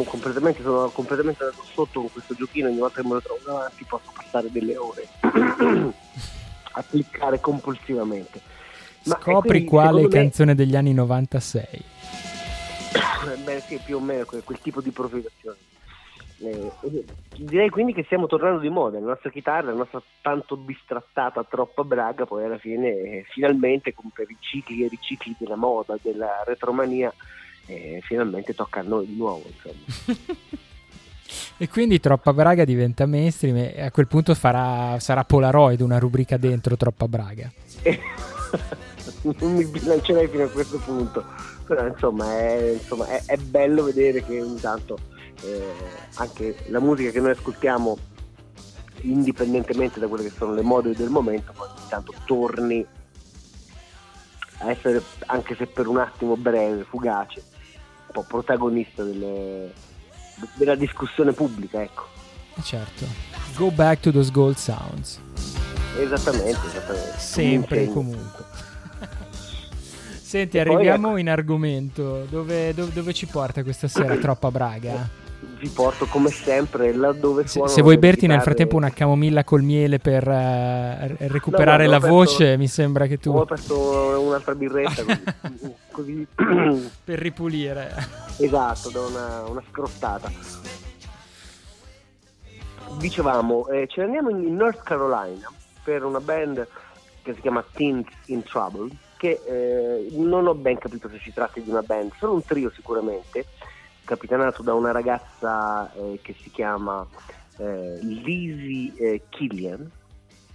completamente, 0.04 0.62
sono 0.62 0.88
completamente 0.90 1.42
andato 1.42 1.64
sotto 1.72 2.00
con 2.00 2.12
questo 2.12 2.34
giochino 2.34 2.68
ogni 2.68 2.78
volta 2.78 3.00
che 3.00 3.08
me 3.08 3.14
lo 3.14 3.22
trovo 3.22 3.40
davanti 3.44 3.84
posso 3.84 4.12
passare 4.14 4.50
delle 4.50 4.76
ore 4.76 5.08
a 6.72 6.82
cliccare 6.82 7.40
compulsivamente. 7.40 8.40
Ma 9.04 9.18
scopri 9.20 9.48
quindi, 9.48 9.66
quale 9.66 10.08
canzone 10.08 10.50
me... 10.50 10.54
degli 10.54 10.76
anni 10.76 10.92
96 10.92 11.84
beh 13.44 13.62
sì 13.66 13.80
più 13.82 13.96
o 13.96 14.00
meno 14.00 14.24
quel, 14.26 14.44
quel 14.44 14.58
tipo 14.60 14.82
di 14.82 14.90
profilazione 14.90 15.56
eh, 16.42 16.72
direi 17.36 17.68
quindi 17.68 17.92
che 17.92 18.04
stiamo 18.04 18.26
tornando 18.26 18.60
di 18.60 18.70
moda, 18.70 18.98
la 18.98 19.08
nostra 19.08 19.30
chitarra, 19.30 19.70
la 19.70 19.76
nostra 19.76 20.02
tanto 20.22 20.56
bistrattata 20.56 21.44
troppa 21.44 21.84
braga, 21.84 22.24
poi 22.24 22.44
alla 22.44 22.58
fine 22.58 22.88
eh, 22.88 23.24
finalmente 23.28 23.92
come 23.92 24.10
per 24.14 24.30
i 24.30 24.36
cicli 24.40 24.84
e 24.84 24.88
ricicli 24.88 25.36
della 25.38 25.56
moda, 25.56 25.98
della 26.00 26.42
retromania, 26.46 27.12
eh, 27.66 28.00
finalmente 28.04 28.54
tocca 28.54 28.80
a 28.80 28.84
noi 28.84 29.06
di 29.06 29.16
nuovo. 29.16 29.44
e 31.58 31.68
quindi 31.68 32.00
troppa 32.00 32.32
braga 32.32 32.64
diventa 32.64 33.04
mainstream 33.04 33.56
e 33.56 33.82
a 33.82 33.90
quel 33.90 34.06
punto 34.06 34.34
farà, 34.34 34.98
sarà 34.98 35.24
Polaroid 35.24 35.80
una 35.80 35.98
rubrica 35.98 36.38
dentro 36.38 36.76
troppa 36.76 37.06
braga. 37.06 37.52
non 39.22 39.54
mi 39.54 39.64
bilancerei 39.66 40.26
fino 40.28 40.44
a 40.44 40.48
questo 40.48 40.78
punto, 40.78 41.22
però 41.66 41.86
insomma 41.86 42.38
è, 42.38 42.70
insomma, 42.72 43.08
è, 43.08 43.22
è 43.26 43.36
bello 43.36 43.84
vedere 43.84 44.24
che 44.24 44.40
ogni 44.40 44.58
tanto 44.58 45.18
eh, 45.42 45.72
anche 46.14 46.64
la 46.68 46.80
musica 46.80 47.10
che 47.10 47.20
noi 47.20 47.30
ascoltiamo 47.30 47.98
indipendentemente 49.02 49.98
da 49.98 50.06
quelle 50.06 50.24
che 50.24 50.34
sono 50.36 50.54
le 50.54 50.62
mode 50.62 50.94
del 50.94 51.08
momento 51.08 51.52
poi 51.52 51.68
intanto 51.82 52.12
torni 52.24 52.84
a 54.58 54.70
essere 54.70 55.02
anche 55.26 55.54
se 55.56 55.66
per 55.66 55.86
un 55.86 55.98
attimo 55.98 56.36
breve, 56.36 56.84
fugace 56.84 57.42
un 58.06 58.12
po' 58.12 58.24
protagonista 58.28 59.02
delle, 59.02 59.72
della 60.54 60.74
discussione 60.74 61.32
pubblica 61.32 61.80
ecco 61.80 62.04
eh, 62.56 62.62
certo 62.62 63.06
go 63.56 63.70
back 63.70 64.00
to 64.00 64.12
those 64.12 64.30
gold 64.30 64.56
sounds 64.56 65.18
esattamente, 65.98 66.66
esattamente. 66.66 67.18
sempre 67.18 67.82
e 67.82 67.92
comunque 67.92 68.44
Senti, 70.30 70.60
arriviamo 70.60 71.08
poi, 71.08 71.10
ecco. 71.10 71.18
in 71.18 71.28
argomento. 71.28 72.24
Dove, 72.30 72.72
dove, 72.72 72.92
dove, 72.92 73.12
ci 73.12 73.26
porta 73.26 73.64
questa 73.64 73.88
sera 73.88 74.14
Troppa 74.18 74.52
Braga? 74.52 75.19
Vi 75.40 75.68
porto 75.68 76.06
come 76.06 76.28
sempre 76.28 76.92
laddove 76.92 77.46
se, 77.46 77.66
se 77.66 77.82
vuoi 77.82 77.98
berti 77.98 78.26
nel 78.26 78.40
frattempo 78.40 78.76
una 78.76 78.90
camomilla 78.90 79.44
col 79.44 79.62
miele 79.62 79.98
per 79.98 80.26
uh, 80.26 81.14
recuperare 81.28 81.84
no, 81.84 81.90
la 81.90 81.96
aperto, 81.96 82.14
voce 82.14 82.56
mi 82.56 82.68
sembra 82.68 83.06
che 83.06 83.18
tu 83.18 83.30
ho 83.30 83.42
aperto 83.42 84.20
un'altra 84.20 84.54
birretta 84.54 85.02
così, 85.90 86.26
così. 86.36 86.90
per 87.04 87.18
ripulire 87.18 87.94
esatto 88.38 88.90
da 88.90 89.00
una, 89.00 89.44
una 89.48 89.62
scrottata 89.70 90.30
dicevamo 92.98 93.68
eh, 93.68 93.86
ce 93.88 94.00
ne 94.00 94.06
andiamo 94.06 94.30
in 94.30 94.54
North 94.54 94.82
Carolina 94.82 95.50
per 95.82 96.04
una 96.04 96.20
band 96.20 96.66
che 97.22 97.34
si 97.34 97.40
chiama 97.40 97.64
Teens 97.72 98.08
in 98.26 98.42
Trouble 98.42 98.90
che 99.16 99.40
eh, 99.46 100.08
non 100.12 100.46
ho 100.46 100.54
ben 100.54 100.78
capito 100.78 101.08
se 101.08 101.18
si 101.22 101.32
tratti 101.32 101.62
di 101.62 101.70
una 101.70 101.82
band 101.82 102.12
sono 102.18 102.32
un 102.32 102.44
trio 102.44 102.70
sicuramente 102.70 103.46
capitanato 104.10 104.64
da 104.64 104.74
una 104.74 104.90
ragazza 104.90 105.88
eh, 105.94 106.18
che 106.20 106.34
si 106.42 106.50
chiama 106.50 107.06
eh, 107.58 107.98
Lizzie 108.02 108.92
eh, 108.96 109.22
Killian, 109.28 109.88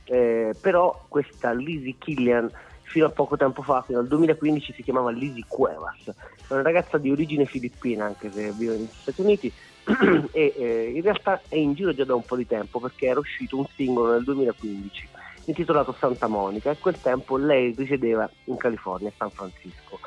eh, 0.04 0.54
però 0.60 1.06
questa 1.08 1.54
Lizzie 1.54 1.96
Killian 1.98 2.52
fino 2.82 3.06
a 3.06 3.12
poco 3.12 3.38
tempo 3.38 3.62
fa, 3.62 3.82
fino 3.82 4.00
al 4.00 4.08
2015, 4.08 4.74
si 4.74 4.84
chiamava 4.84 5.10
Lizzie 5.10 5.46
Cuevas, 5.48 6.04
è 6.06 6.52
una 6.52 6.63
ragazza 6.63 6.98
di 6.98 7.10
origine 7.10 7.46
filippina 7.46 8.04
anche 8.04 8.30
se 8.30 8.52
vive 8.52 8.76
negli 8.76 8.89
Stati 8.91 9.22
Uniti 9.22 9.52
e 10.34 10.54
eh, 10.58 10.91
in 10.94 11.02
realtà 11.02 11.39
è 11.48 11.56
in 11.56 11.76
giro 11.76 11.94
già 11.94 12.04
da 12.04 12.13
un 12.13 12.26
po' 12.26 12.36
di 12.36 12.46
tempo 12.46 12.82
perché 12.82 13.06
era 13.06 13.20
uscito 13.20 13.58
un 13.58 13.65
singolo 13.74 14.12
nel 14.12 14.24
2015 14.26 15.08
intitolato 15.46 15.96
Santa 15.98 16.28
Monica 16.28 16.70
e 16.70 16.74
a 16.74 16.78
quel 16.78 17.00
tempo 17.00 17.38
lei 17.38 17.74
risiedeva 17.78 18.30
in 18.46 18.58
California, 18.58 19.10
a 19.10 19.13
San 19.15 19.30
Francisco. 19.30 20.00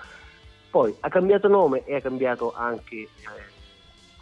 Poi 0.71 0.95
ha 1.01 1.09
cambiato 1.09 1.49
nome 1.49 1.85
e 1.85 1.95
ha 1.97 2.01
cambiato 2.01 2.53
anche 2.55 2.97
eh, 2.97 3.09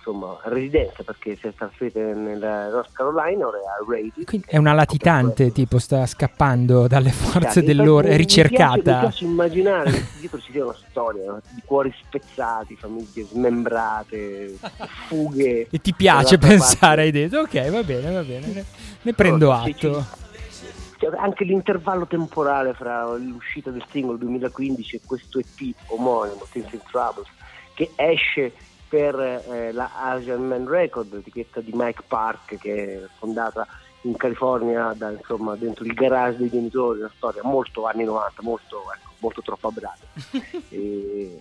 insomma, 0.06 0.38
residenza 0.44 1.02
perché 1.02 1.36
si 1.36 1.48
è 1.48 1.54
trasferita 1.54 1.98
nella 1.98 2.68
North 2.68 2.92
Carolina, 2.92 3.48
ora 3.48 3.58
è 3.58 3.62
a 3.62 3.84
Rady. 3.88 4.24
Quindi 4.24 4.46
è 4.48 4.56
una 4.56 4.72
latitante, 4.72 5.50
tipo 5.50 5.78
sta 5.78 6.06
scappando 6.06 6.86
dalle 6.86 7.10
forze 7.10 7.62
dell'ordine, 7.64 8.14
è 8.14 8.16
ricercata. 8.16 8.74
Mi 8.74 8.82
piace, 8.82 8.94
mi 8.94 9.00
piace 9.00 9.24
immaginare 9.24 9.90
che 9.90 10.04
dietro 10.20 10.38
ci 10.38 10.52
sia 10.52 10.64
una 10.64 10.76
storia 10.88 11.40
di 11.50 11.62
cuori 11.64 11.92
spezzati, 12.04 12.76
famiglie 12.76 13.24
smembrate, 13.24 14.56
fughe. 15.08 15.66
E 15.68 15.80
ti 15.80 15.92
piace 15.92 16.38
pensare, 16.38 17.02
hai 17.02 17.10
detto, 17.10 17.40
ok 17.40 17.70
va 17.70 17.82
bene, 17.82 18.12
va 18.12 18.22
bene, 18.22 18.46
ne, 18.46 18.64
ne 19.02 19.12
prendo 19.12 19.52
atto 19.52 19.72
cioè, 19.76 20.02
anche 21.16 21.44
l'intervallo 21.44 22.06
temporale 22.06 22.74
fra 22.74 23.14
l'uscita 23.16 23.70
del 23.70 23.84
singolo 23.90 24.16
2015 24.18 24.96
e 24.96 25.00
questo 25.04 25.38
EP 25.38 25.74
omonimo, 25.86 26.46
Things 26.50 26.72
in 26.72 26.80
Troubles, 26.90 27.28
che 27.74 27.92
esce 27.96 28.52
per 28.88 29.18
eh, 29.18 29.72
la 29.72 29.90
Asian 29.94 30.46
Man 30.46 30.68
Record, 30.68 31.12
etichetta 31.14 31.60
di 31.60 31.72
Mike 31.74 32.02
Park 32.06 32.56
che 32.58 33.04
è 33.04 33.06
fondata 33.18 33.66
in 34.02 34.16
California 34.16 34.94
da, 34.96 35.10
insomma, 35.10 35.56
dentro 35.56 35.84
il 35.84 35.92
garage 35.92 36.38
dei 36.38 36.50
genitori, 36.50 37.00
una 37.00 37.12
storia 37.16 37.42
molto 37.42 37.86
anni 37.86 38.04
90, 38.04 38.42
molto, 38.42 38.82
ecco, 38.94 39.10
molto 39.18 39.42
troppo 39.42 39.70
brava. 39.72 39.96
e, 40.68 41.40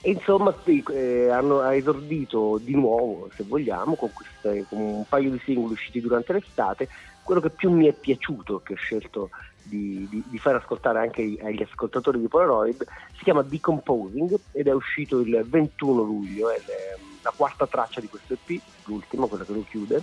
e 0.00 0.10
insomma 0.10 0.54
eh, 0.64 1.30
hanno 1.30 1.68
esordito 1.70 2.58
di 2.62 2.74
nuovo, 2.74 3.28
se 3.34 3.42
vogliamo, 3.42 3.94
con, 3.96 4.12
queste, 4.12 4.64
con 4.68 4.78
un 4.78 5.04
paio 5.08 5.30
di 5.30 5.40
singoli 5.44 5.72
usciti 5.72 6.00
durante 6.00 6.32
l'estate 6.32 6.88
quello 7.24 7.40
che 7.40 7.50
più 7.50 7.70
mi 7.70 7.86
è 7.86 7.92
piaciuto, 7.92 8.60
che 8.60 8.74
ho 8.74 8.76
scelto 8.76 9.30
di, 9.62 10.06
di, 10.08 10.22
di 10.26 10.38
far 10.38 10.56
ascoltare 10.56 11.00
anche 11.00 11.22
agli 11.42 11.62
ascoltatori 11.62 12.20
di 12.20 12.28
Polaroid, 12.28 12.84
si 13.16 13.24
chiama 13.24 13.42
Decomposing 13.42 14.38
ed 14.52 14.68
è 14.68 14.72
uscito 14.72 15.20
il 15.20 15.44
21 15.44 16.02
luglio, 16.02 16.50
è 16.50 16.60
la 17.22 17.32
quarta 17.34 17.66
traccia 17.66 18.00
di 18.00 18.08
questo 18.08 18.34
EP, 18.34 18.60
l'ultima, 18.84 19.26
quella 19.26 19.44
che 19.44 19.52
lo 19.52 19.64
chiude, 19.68 20.02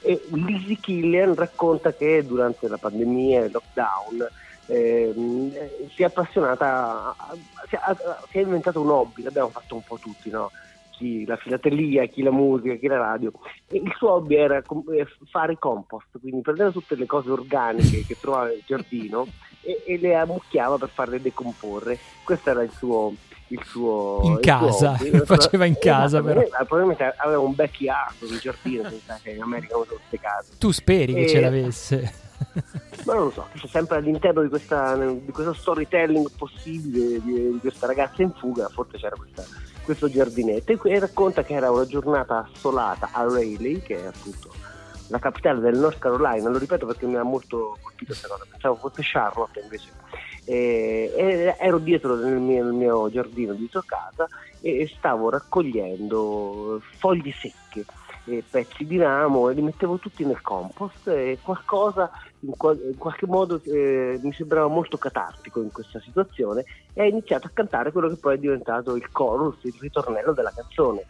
e 0.00 0.20
Lizzie 0.32 0.76
Killian 0.76 1.34
racconta 1.34 1.92
che 1.92 2.24
durante 2.26 2.66
la 2.66 2.78
pandemia 2.78 3.42
e 3.42 3.44
il 3.44 3.52
lockdown 3.52 4.28
eh, 4.66 5.12
si 5.94 6.02
è 6.02 6.06
appassionata, 6.06 7.14
si 7.68 7.76
è, 7.76 7.80
si 8.30 8.38
è 8.38 8.40
inventato 8.40 8.80
un 8.80 8.90
hobby, 8.90 9.22
l'abbiamo 9.22 9.50
fatto 9.50 9.74
un 9.74 9.82
po' 9.82 9.98
tutti, 9.98 10.30
no? 10.30 10.50
Chi 11.02 11.24
la 11.26 11.36
filatelia, 11.36 12.04
chi 12.06 12.22
la 12.22 12.30
musica, 12.30 12.76
chi 12.76 12.86
la 12.86 12.98
radio. 12.98 13.32
E 13.66 13.78
il 13.78 13.92
suo 13.96 14.12
hobby 14.12 14.36
era 14.36 14.58
eh, 14.58 15.06
fare 15.28 15.58
compost, 15.58 16.20
quindi 16.20 16.40
prendeva 16.42 16.70
tutte 16.70 16.94
le 16.94 17.06
cose 17.06 17.30
organiche 17.30 18.04
che 18.06 18.16
trovava 18.20 18.46
nel 18.46 18.62
giardino 18.64 19.26
e, 19.60 19.82
e, 19.84 19.98
le 19.98 20.14
ammucchiava 20.14 20.78
per 20.78 20.90
farle 20.90 21.20
decomporre. 21.20 21.98
Questo 22.24 22.50
era 22.50 22.62
il 22.62 22.70
suo. 22.70 23.14
Il 23.48 23.62
suo 23.66 24.20
in 24.22 24.32
il 24.32 24.40
casa, 24.40 24.96
suo 24.96 25.10
lo 25.10 25.24
faceva 25.26 25.66
in 25.66 25.76
casa 25.78 26.20
esatto, 26.20 26.24
però. 26.24 26.64
probabilmente 26.64 27.14
aveva 27.18 27.40
un 27.40 27.54
backyard 27.54 28.14
un 28.22 28.38
giardino 28.38 28.88
che 29.22 29.30
in 29.30 29.42
America 29.42 29.76
non 29.76 29.84
queste 29.84 30.18
case 30.18 30.52
tu 30.56 30.70
speri 30.70 31.12
e... 31.12 31.16
che 31.16 31.28
ce 31.28 31.40
l'avesse 31.40 32.14
ma 33.04 33.12
non 33.14 33.24
lo 33.24 33.30
so, 33.30 33.46
c'è 33.54 33.66
sempre 33.66 33.98
all'interno 33.98 34.40
di, 34.40 34.48
questa, 34.48 34.96
di 34.96 35.30
questo 35.32 35.52
storytelling 35.52 36.30
possibile 36.34 37.20
di, 37.20 37.50
di, 37.52 37.58
questa 37.60 37.86
ragazza 37.86 38.22
in 38.22 38.32
fuga, 38.32 38.68
forse 38.68 38.96
c'era 38.96 39.16
questa, 39.16 39.44
questo 39.82 40.08
giardinetto 40.08 40.82
e 40.84 40.98
racconta 40.98 41.42
che 41.42 41.54
era 41.54 41.70
una 41.70 41.86
giornata 41.86 42.48
assolata 42.52 43.10
a 43.12 43.22
Raleigh, 43.22 43.82
che 43.82 44.02
è 44.02 44.06
appunto 44.06 44.50
la 45.08 45.18
capitale 45.18 45.60
del 45.60 45.78
North 45.78 45.98
Carolina, 45.98 46.48
lo 46.48 46.58
ripeto 46.58 46.86
perché 46.86 47.06
mi 47.06 47.16
ha 47.16 47.22
molto 47.22 47.76
colpito 47.80 48.12
questa 48.12 48.28
cosa, 48.28 48.46
pensavo 48.48 48.76
fosse 48.76 49.02
Charlotte 49.04 49.60
invece. 49.60 49.90
E, 50.44 51.54
ero 51.58 51.78
dietro 51.78 52.16
nel 52.16 52.38
mio, 52.38 52.64
nel 52.64 52.72
mio 52.72 53.10
giardino 53.10 53.52
di 53.52 53.68
casa 53.86 54.28
e 54.60 54.90
stavo 54.96 55.30
raccogliendo 55.30 56.80
foglie 56.98 57.32
secche 57.32 57.84
pezzi 58.48 58.86
di 58.86 58.98
ramo 58.98 59.50
e 59.50 59.54
li 59.54 59.62
mettevo 59.62 59.98
tutti 59.98 60.24
nel 60.24 60.40
compost 60.40 61.08
e 61.08 61.38
qualcosa 61.42 62.10
in, 62.42 62.56
qual- 62.56 62.80
in 62.82 62.96
qualche 62.96 63.26
modo 63.26 63.60
eh, 63.64 64.18
mi 64.22 64.32
sembrava 64.32 64.68
molto 64.68 64.96
catartico 64.96 65.60
in 65.60 65.70
questa 65.70 66.00
situazione 66.00 66.64
e 66.92 67.02
ho 67.02 67.06
iniziato 67.06 67.46
a 67.46 67.50
cantare 67.52 67.92
quello 67.92 68.08
che 68.08 68.16
poi 68.16 68.34
è 68.34 68.38
diventato 68.38 68.96
il 68.96 69.10
chorus, 69.10 69.56
il 69.62 69.74
ritornello 69.78 70.32
della 70.32 70.52
canzone. 70.54 71.04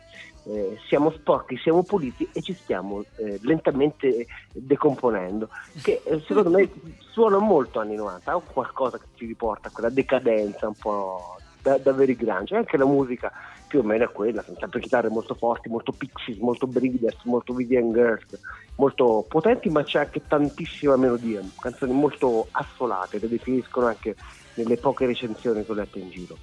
Eh, 0.44 0.76
siamo 0.88 1.12
sporchi, 1.12 1.56
siamo 1.56 1.84
puliti 1.84 2.28
e 2.32 2.42
ci 2.42 2.52
stiamo 2.52 3.04
eh, 3.16 3.38
lentamente 3.42 4.26
decomponendo, 4.52 5.48
che 5.82 6.02
eh, 6.04 6.20
secondo 6.26 6.50
me 6.50 6.68
suona 7.12 7.38
molto 7.38 7.78
anni 7.78 7.94
90, 7.94 8.36
o 8.36 8.42
qualcosa 8.52 8.98
che 8.98 9.06
ci 9.14 9.26
riporta 9.26 9.68
a 9.68 9.70
quella 9.70 9.90
decadenza 9.90 10.66
un 10.66 10.74
po' 10.74 11.36
da, 11.62 11.78
da 11.78 11.92
veri 11.92 12.16
grunge, 12.16 12.56
anche 12.56 12.76
la 12.76 12.84
musica 12.84 13.32
più 13.66 13.80
o 13.80 13.82
meno 13.82 14.04
è 14.04 14.12
quella, 14.12 14.42
sono 14.42 14.58
sempre 14.58 14.80
chitarre 14.80 15.08
molto 15.08 15.34
forti, 15.34 15.68
molto 15.68 15.92
Pixies, 15.92 16.36
molto 16.38 16.66
Breeders, 16.66 17.16
molto 17.24 17.54
Vivian 17.54 17.92
Girls, 17.92 18.38
molto 18.76 19.24
potenti 19.26 19.70
ma 19.70 19.82
c'è 19.82 20.00
anche 20.00 20.20
tantissima 20.26 20.96
melodia, 20.96 21.40
canzoni 21.58 21.92
molto 21.92 22.48
assolate, 22.50 23.18
le 23.18 23.28
definiscono 23.28 23.86
anche 23.86 24.14
nelle 24.54 24.76
poche 24.76 25.06
recensioni 25.06 25.64
che 25.64 25.72
ho 25.72 25.74
letto 25.74 25.98
in 25.98 26.10
giro. 26.10 26.36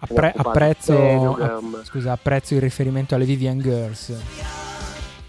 Appre- 0.00 0.34
apprezzo, 0.36 1.36
a, 1.36 1.60
scusa, 1.84 2.12
apprezzo 2.12 2.52
il 2.54 2.60
riferimento 2.60 3.14
alle 3.14 3.24
Vivian 3.24 3.58
Girls 3.58 4.63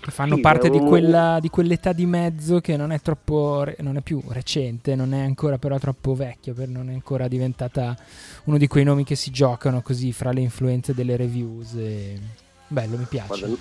che 0.05 0.11
fanno 0.11 0.35
sì, 0.35 0.41
parte 0.41 0.69
di, 0.69 0.77
quella, 0.77 1.39
di, 1.41 1.49
quell'età 1.49 1.91
di 1.91 2.05
mezzo 2.05 2.61
che 2.61 2.77
non 2.77 2.91
è 2.91 3.01
troppo 3.01 3.65
non 3.79 3.97
è 3.97 4.01
più 4.01 4.21
recente, 4.27 4.93
non 4.93 5.15
è 5.15 5.21
ancora 5.21 5.57
però 5.57 5.79
troppo 5.79 6.13
vecchia, 6.13 6.53
non 6.67 6.91
è 6.91 6.93
ancora 6.93 7.27
diventata 7.27 7.97
uno 8.43 8.59
di 8.59 8.67
quei 8.67 8.83
nomi 8.83 9.03
che 9.03 9.15
si 9.15 9.31
giocano 9.31 9.81
così 9.81 10.13
fra 10.13 10.31
le 10.31 10.41
influenze 10.41 10.93
delle 10.93 11.15
reviews. 11.15 11.73
E... 11.73 12.19
Bello, 12.67 12.97
mi 12.97 13.05
piace. 13.09 13.27
Guarda, 13.27 13.55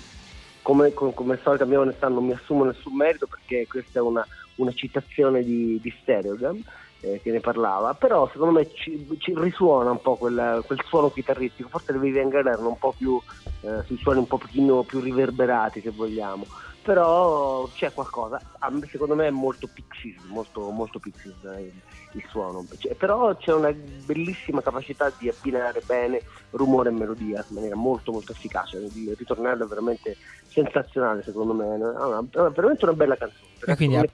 come, 0.61 0.93
come, 0.93 1.13
come 1.15 1.33
al 1.33 1.39
solito 1.41 1.63
a 1.63 1.67
mia 1.67 1.79
onestà 1.79 2.09
non 2.09 2.25
mi 2.25 2.33
assumo 2.33 2.63
nessun 2.63 2.95
merito 2.95 3.25
perché 3.25 3.65
questa 3.67 3.97
è 3.97 4.01
una, 4.03 4.25
una 4.57 4.71
citazione 4.71 5.43
di, 5.43 5.79
di 5.81 5.93
Stereogam 6.01 6.61
eh, 7.05 7.21
che 7.21 7.31
ne 7.31 7.39
parlava, 7.39 7.93
però 7.93 8.27
secondo 8.31 8.59
me 8.59 8.73
ci, 8.73 9.07
ci 9.19 9.33
risuona 9.35 9.91
un 9.91 10.01
po' 10.01 10.15
quel, 10.15 10.63
quel, 10.65 10.81
suono 10.87 11.11
chitarristico, 11.11 11.69
forse 11.69 11.91
le 11.91 11.99
Vivian 11.99 12.29
Girl 12.29 12.47
erano 12.47 12.69
un 12.69 12.79
po' 12.79 12.95
più, 12.97 13.21
eh, 13.61 13.83
sui 13.85 13.97
suoni 13.97 14.19
un 14.19 14.27
pochino 14.27 14.81
più 14.81 14.99
riverberati 14.99 15.81
se 15.81 15.91
vogliamo, 15.91 16.45
però 16.81 17.67
c'è 17.75 17.93
qualcosa, 17.93 18.41
secondo 18.89 19.13
me 19.13 19.27
è 19.27 19.31
molto 19.31 19.69
Pixies, 19.71 20.23
molto, 20.29 20.69
molto 20.71 20.97
Pixies 20.97 21.35
eh, 21.43 21.61
il, 21.61 21.73
il, 22.13 22.23
suono, 22.29 22.65
cioè, 22.79 22.95
però 22.95 23.35
c'è 23.35 23.53
una 23.53 23.71
bellissima 23.71 24.61
capacità 24.61 25.11
di 25.15 25.29
abbinare 25.29 25.83
bene 25.85 26.21
rumore 26.51 26.89
e 26.89 26.93
melodia 26.93 27.45
in 27.47 27.55
maniera 27.55 27.75
molto 27.75 28.11
molto 28.11 28.31
efficace, 28.31 28.77
il 28.77 29.15
ritornello 29.15 29.65
è 29.65 29.67
veramente 29.67 30.17
sensazionale 30.47 31.21
secondo 31.21 31.53
me, 31.53 31.75
è 31.75 32.51
veramente 32.51 32.85
una 32.85 32.93
bella 32.93 33.15
canzone. 33.15 33.43
E 33.67 33.75
quindi 33.75 33.95
a, 33.95 34.05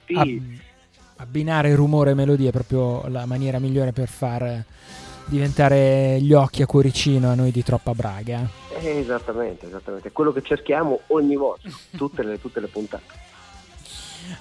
abbinare 1.22 1.74
rumore 1.76 2.12
e 2.12 2.14
melodia 2.16 2.50
è 2.50 2.52
proprio 2.52 3.08
la 3.08 3.26
maniera 3.26 3.60
migliore 3.60 3.92
per 3.92 4.08
far 4.08 4.64
diventare 5.26 6.20
gli 6.20 6.34
occhi 6.34 6.64
a 6.64 6.66
cuoricino 6.66 7.30
a 7.30 7.36
noi 7.36 7.52
di 7.52 7.64
Troppa 7.64 7.94
Braga. 7.94 8.50
Eh, 8.80 8.98
esattamente, 8.98 9.68
esattamente, 9.68 10.12
quello 10.12 10.34
che 10.34 10.42
cerchiamo 10.42 11.02
ogni 11.08 11.36
volta, 11.36 11.70
tutte 11.96 12.24
le, 12.24 12.42
tutte 12.42 12.60
le 12.60 12.66
puntate. 12.68 13.30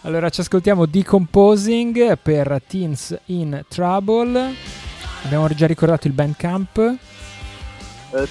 Allora 0.03 0.29
ci 0.31 0.41
ascoltiamo 0.41 0.87
Decomposing 0.87 2.17
per 2.17 2.63
Teens 2.67 3.19
in 3.27 3.63
Trouble. 3.69 4.55
Abbiamo 5.25 5.47
già 5.49 5.67
ricordato 5.67 6.07
il 6.07 6.15
Bandcamp. 6.15 6.79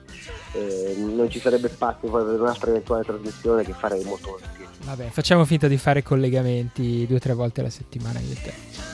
eh, 0.53 0.95
non 0.97 1.29
ci 1.29 1.39
sarebbe 1.39 1.67
spazio 1.67 2.09
poi 2.09 2.23
per 2.23 2.39
un'altra 2.39 2.69
eventuale 2.69 3.03
trasmissione 3.03 3.63
che 3.63 3.73
farei 3.73 4.03
molto. 4.05 4.39
Vabbè, 4.85 5.09
facciamo 5.09 5.43
finta 5.43 5.67
di 5.67 5.77
fare 5.77 6.03
collegamenti 6.03 7.05
due 7.05 7.17
o 7.17 7.19
tre 7.19 7.33
volte 7.33 7.59
alla 7.59 7.69
settimana 7.69 8.19
io 8.19 8.31
e 8.31 8.41
te. 8.41 8.92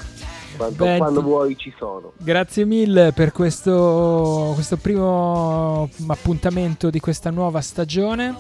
Quando, 0.60 0.84
Beh, 0.84 0.98
quando, 0.98 1.22
vuoi 1.22 1.56
ci 1.56 1.74
sono. 1.78 2.12
Grazie 2.18 2.66
mille 2.66 3.14
per 3.14 3.32
questo, 3.32 4.52
questo 4.56 4.76
primo 4.76 5.90
appuntamento 6.08 6.90
di 6.90 7.00
questa 7.00 7.30
nuova 7.30 7.62
stagione. 7.62 8.36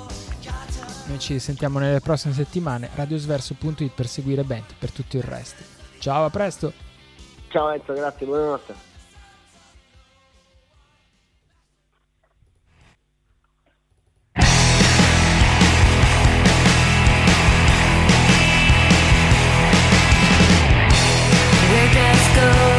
Noi 1.07 1.17
ci 1.17 1.39
sentiamo 1.39 1.80
nelle 1.80 2.01
prossime 2.01 2.34
settimane. 2.34 2.89
Radiosverso.it 2.93 3.91
per 3.95 4.07
seguire 4.07 4.43
Bent 4.43 4.74
per 4.78 4.91
tutto 4.91 5.15
il 5.15 5.24
resto. 5.24 5.63
Ciao, 5.99 6.26
a 6.26 6.30
presto. 6.30 6.74
Ciao 7.47 7.72
Enzo, 7.72 7.93
grazie, 7.93 8.26
buonanotte. 8.26 8.88
know 22.39 22.78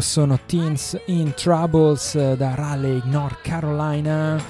loro 0.00 0.02
sono 0.02 0.38
Teens 0.46 0.98
in 1.06 1.34
Troubles 1.34 2.34
da 2.34 2.54
Raleigh, 2.54 3.04
North 3.04 3.40
Carolina. 3.42 4.42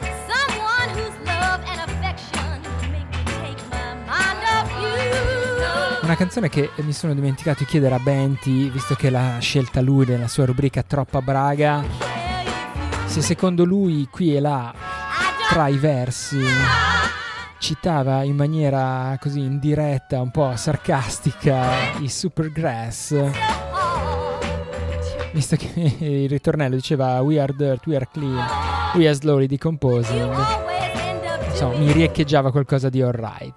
Una 6.03 6.17
canzone 6.17 6.49
che 6.49 6.71
mi 6.77 6.93
sono 6.93 7.15
dimenticato 7.15 7.61
di 7.61 7.67
chiedere 7.67 7.95
a 7.95 7.99
Benti, 7.99 8.69
visto 8.71 8.95
che 8.95 9.11
l'ha 9.11 9.39
scelta 9.41 9.81
lui 9.81 10.07
nella 10.07 10.29
sua 10.29 10.45
rubrica 10.45 10.83
Troppa 10.83 11.21
Braga, 11.21 11.85
se 13.07 13.21
secondo 13.21 13.65
lui 13.65 14.09
qui 14.11 14.35
e 14.35 14.41
là, 14.41 14.73
tra 15.49 15.69
i 15.69 15.77
versi, 15.77 16.43
citava 17.59 18.23
in 18.23 18.35
maniera 18.35 19.17
così 19.21 19.41
indiretta, 19.41 20.21
un 20.21 20.31
po' 20.31 20.57
sarcastica, 20.57 21.99
i 22.01 22.09
Supergrass 22.09 23.70
visto 25.33 25.57
che 25.57 25.97
il 25.99 26.29
ritornello 26.29 26.75
diceva 26.75 27.21
We 27.21 27.41
are 27.41 27.55
dirt, 27.55 27.87
we 27.87 27.95
are 27.97 28.09
clean, 28.11 28.45
we 28.95 29.07
are 29.07 29.15
slowly 29.15 29.47
decomposing. 29.47 30.35
Insomma, 31.49 31.79
mi 31.79 31.93
riecheggiava 31.93 32.51
qualcosa 32.51 32.89
di 32.89 33.01
alright. 33.03 33.55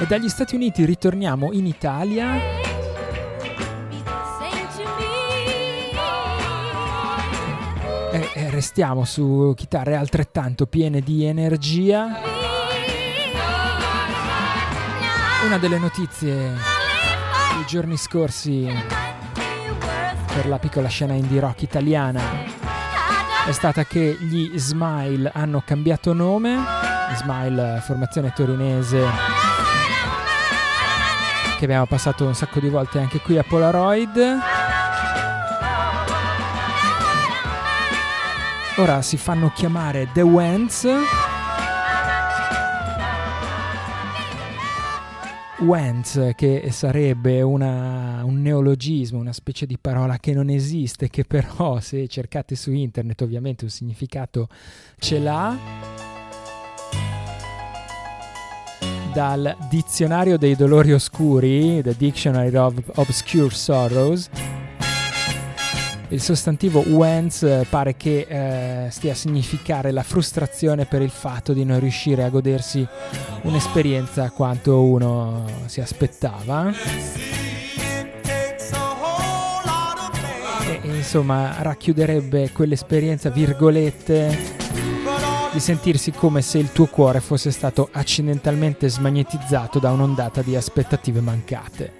E 0.00 0.06
dagli 0.08 0.28
Stati 0.28 0.56
Uniti 0.56 0.84
ritorniamo 0.84 1.52
in 1.52 1.66
Italia. 1.66 2.34
E, 8.10 8.50
restiamo 8.50 9.04
su 9.04 9.52
chitarre 9.56 9.94
altrettanto 9.94 10.66
piene 10.66 11.00
di 11.00 11.24
energia. 11.24 12.18
Una 15.46 15.58
delle 15.58 15.78
notizie 15.78 16.77
i 17.60 17.66
giorni 17.66 17.96
scorsi 17.96 18.68
per 20.32 20.46
la 20.46 20.58
piccola 20.58 20.88
scena 20.88 21.14
indie 21.14 21.40
rock 21.40 21.62
italiana. 21.62 22.20
È 23.46 23.52
stata 23.52 23.84
che 23.84 24.16
gli 24.20 24.56
Smile 24.56 25.30
hanno 25.34 25.62
cambiato 25.64 26.12
nome, 26.12 26.56
Smile 27.16 27.82
formazione 27.84 28.32
torinese 28.34 29.06
che 31.58 31.64
abbiamo 31.64 31.86
passato 31.86 32.24
un 32.24 32.36
sacco 32.36 32.60
di 32.60 32.68
volte 32.68 33.00
anche 33.00 33.18
qui 33.18 33.36
a 33.36 33.42
Polaroid. 33.42 34.38
Ora 38.76 39.02
si 39.02 39.16
fanno 39.16 39.50
chiamare 39.52 40.08
The 40.12 40.22
Wens 40.22 40.86
Wentz, 45.60 46.32
che 46.36 46.68
sarebbe 46.70 47.42
una, 47.42 48.22
un 48.24 48.40
neologismo, 48.40 49.18
una 49.18 49.32
specie 49.32 49.66
di 49.66 49.76
parola 49.76 50.18
che 50.18 50.32
non 50.32 50.50
esiste, 50.50 51.10
che 51.10 51.24
però 51.24 51.78
se 51.82 52.06
cercate 52.06 52.54
su 52.54 52.72
internet 52.72 53.20
ovviamente 53.22 53.64
un 53.64 53.70
significato 53.70 54.48
ce 54.98 55.18
l'ha. 55.18 55.56
Dal 59.12 59.56
dizionario 59.68 60.38
dei 60.38 60.54
dolori 60.54 60.92
oscuri, 60.92 61.82
The 61.82 61.96
Dictionary 61.96 62.54
of 62.54 62.74
Obscure 62.94 63.50
Sorrows, 63.50 64.30
il 66.10 66.20
sostantivo 66.22 66.80
Wens 66.80 67.42
eh, 67.42 67.66
pare 67.68 67.96
che 67.96 68.26
eh, 68.28 68.90
stia 68.90 69.12
a 69.12 69.14
significare 69.14 69.90
la 69.90 70.02
frustrazione 70.02 70.86
per 70.86 71.02
il 71.02 71.10
fatto 71.10 71.52
di 71.52 71.64
non 71.64 71.80
riuscire 71.80 72.24
a 72.24 72.30
godersi 72.30 72.86
un'esperienza 73.42 74.30
quanto 74.30 74.82
uno 74.82 75.44
si 75.66 75.80
aspettava. 75.80 76.72
E, 80.82 80.96
insomma 80.96 81.60
racchiuderebbe 81.60 82.52
quell'esperienza, 82.52 83.28
virgolette, 83.28 84.56
di 85.52 85.60
sentirsi 85.60 86.10
come 86.12 86.40
se 86.40 86.58
il 86.58 86.72
tuo 86.72 86.86
cuore 86.86 87.20
fosse 87.20 87.50
stato 87.50 87.88
accidentalmente 87.92 88.88
smagnetizzato 88.88 89.78
da 89.78 89.90
un'ondata 89.90 90.40
di 90.40 90.56
aspettative 90.56 91.20
mancate. 91.20 91.97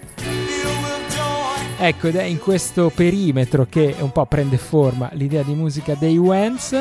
Ecco, 1.80 2.08
ed 2.08 2.16
è 2.16 2.24
in 2.24 2.40
questo 2.40 2.90
perimetro 2.92 3.64
che 3.70 3.94
un 4.00 4.10
po' 4.10 4.26
prende 4.26 4.58
forma 4.58 5.08
l'idea 5.12 5.44
di 5.44 5.54
musica 5.54 5.94
dei 5.94 6.18
Wens. 6.18 6.76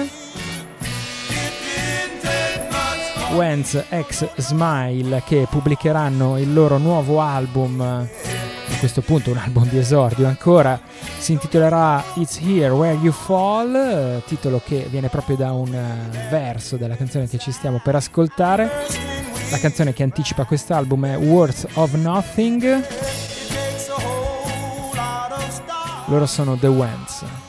Wens 3.36 3.84
ex 3.90 4.28
Smile 4.38 5.22
che 5.24 5.46
pubblicheranno 5.48 6.40
il 6.40 6.52
loro 6.52 6.80
nuovo 6.80 7.22
album. 7.22 7.80
A 7.80 8.08
questo 8.80 9.02
punto 9.02 9.30
un 9.30 9.38
album 9.38 9.70
di 9.70 9.78
esordio 9.78 10.26
ancora. 10.26 10.82
Si 11.20 11.32
intitolerà 11.32 12.04
It's 12.16 12.40
Here 12.42 12.70
Where 12.70 12.98
You 12.98 13.12
Fall 13.12 14.24
titolo 14.26 14.60
che 14.66 14.88
viene 14.90 15.10
proprio 15.10 15.36
da 15.36 15.52
un 15.52 15.78
verso 16.32 16.76
della 16.76 16.96
canzone 16.96 17.28
che 17.28 17.38
ci 17.38 17.52
stiamo 17.52 17.80
per 17.84 17.94
ascoltare. 17.94 18.68
La 19.52 19.60
canzone 19.60 19.94
che 19.94 20.02
anticipa 20.02 20.46
quest'album 20.46 21.06
è 21.06 21.18
Words 21.18 21.68
of 21.74 21.94
Nothing 21.94 22.84
loro 26.08 26.26
sono 26.26 26.56
The 26.56 26.68
Wens. 26.68 27.47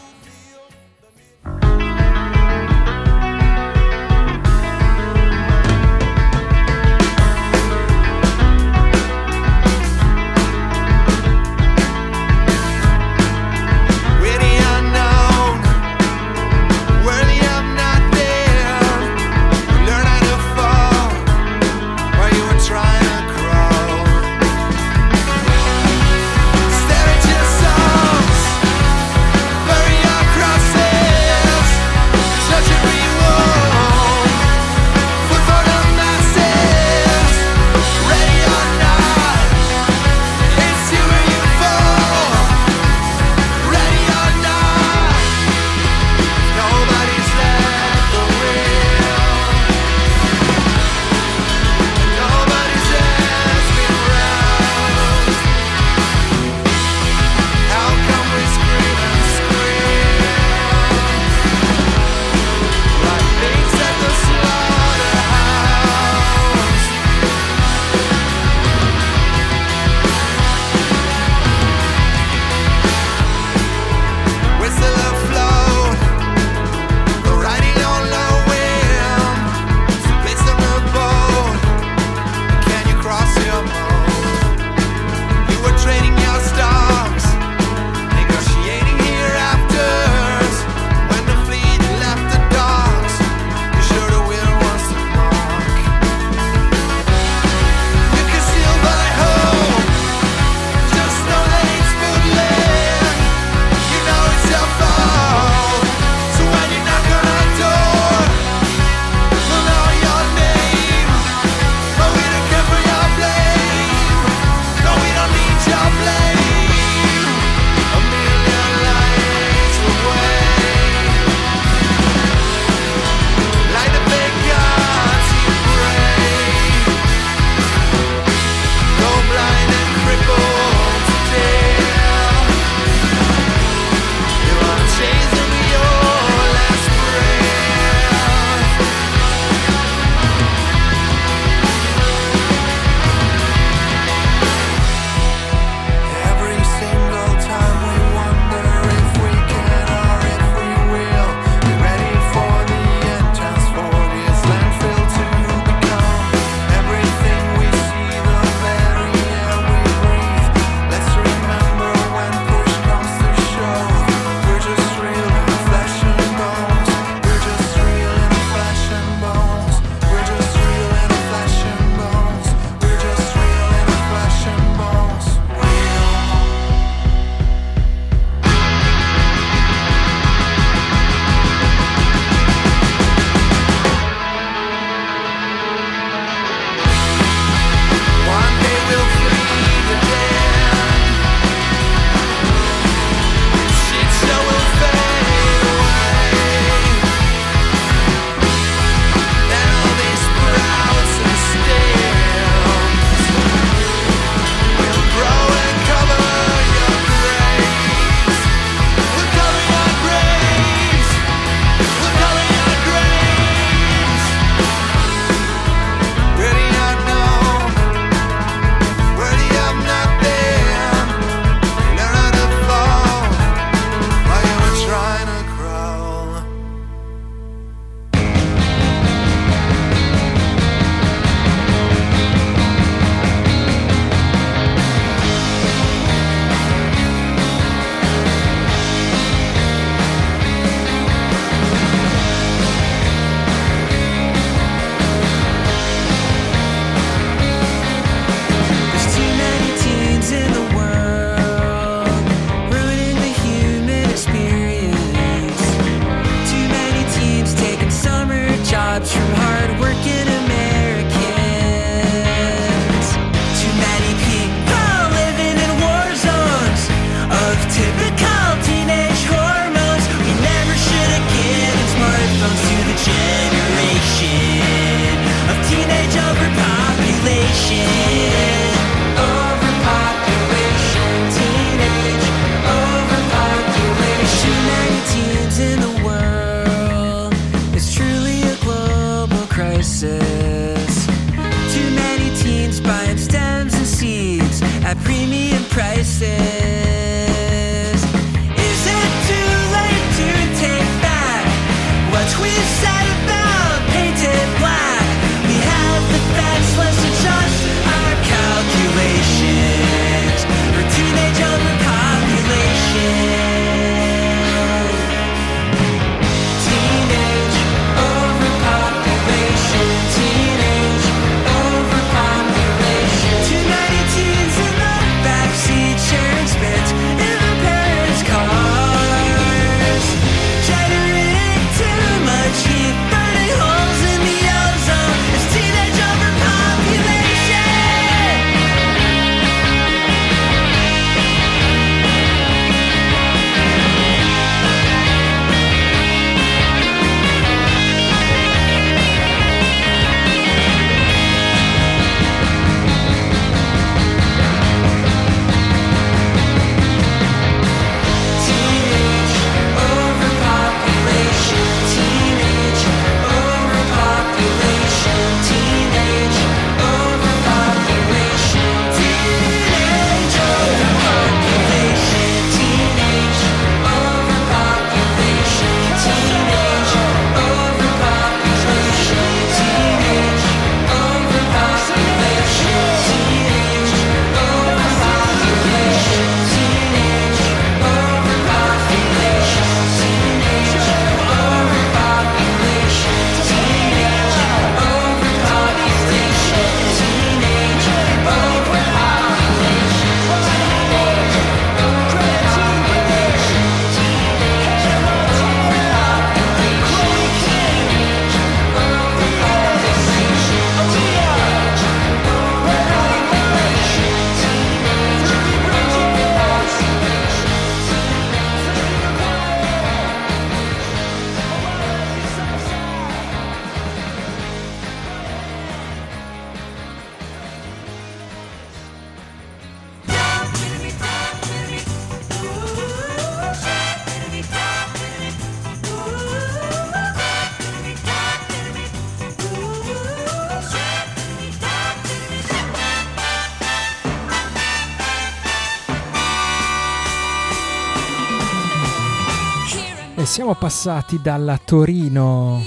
Siamo 450.24 450.54
passati 450.54 451.20
dalla 451.22 451.58
Torino 451.64 452.60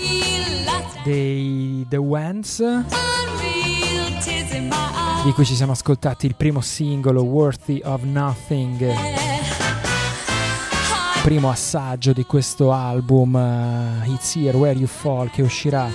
dei 1.03 1.85
The 1.87 1.97
Wens, 1.97 2.63
di 5.23 5.31
cui 5.33 5.43
ci 5.43 5.55
siamo 5.55 5.73
ascoltati 5.73 6.25
il 6.27 6.35
primo 6.35 6.61
singolo 6.61 7.23
Worthy 7.23 7.81
of 7.83 8.03
Nothing, 8.03 8.93
primo 11.23 11.49
assaggio 11.49 12.13
di 12.13 12.23
questo 12.25 12.71
album 12.71 13.33
uh, 13.33 14.11
It's 14.11 14.33
Here 14.35 14.55
Where 14.55 14.77
You 14.77 14.87
Fall 14.87 15.29
che 15.29 15.41
uscirà 15.41 15.89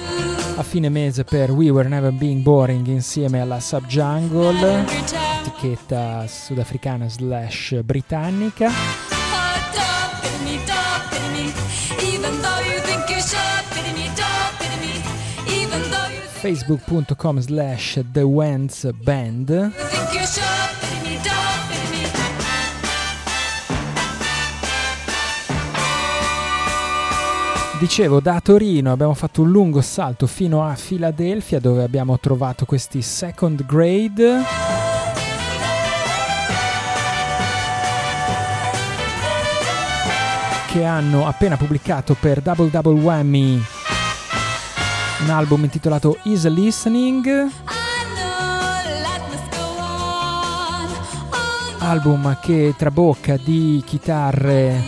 a 0.56 0.62
fine 0.62 0.90
mese 0.90 1.24
per 1.24 1.50
We 1.50 1.70
Were 1.70 1.88
Never 1.88 2.12
Being 2.12 2.42
Boring 2.42 2.86
insieme 2.86 3.40
alla 3.40 3.60
Subjungle, 3.60 4.84
etichetta 5.40 6.26
sudafricana 6.26 7.08
slash 7.08 7.80
britannica. 7.82 9.05
facebook.com 16.46 17.40
slash 17.40 18.00
The 18.12 18.20
Wens 18.20 18.88
Band. 19.02 19.72
Dicevo, 27.80 28.20
da 28.20 28.40
Torino 28.40 28.92
abbiamo 28.92 29.14
fatto 29.14 29.42
un 29.42 29.50
lungo 29.50 29.80
salto 29.80 30.28
fino 30.28 30.64
a 30.64 30.76
Filadelfia 30.76 31.58
dove 31.58 31.82
abbiamo 31.82 32.16
trovato 32.20 32.64
questi 32.64 33.02
second 33.02 33.66
grade. 33.66 34.42
Che 40.68 40.84
hanno 40.84 41.26
appena 41.26 41.56
pubblicato 41.56 42.14
per 42.14 42.40
Double 42.40 42.70
Double 42.70 43.00
Whammy 43.00 43.60
un 45.22 45.30
album 45.30 45.64
intitolato 45.64 46.18
Easy 46.24 46.50
Listening. 46.50 47.50
Album 51.78 52.38
che 52.40 52.74
trabocca 52.76 53.36
di 53.36 53.82
chitarre 53.86 54.82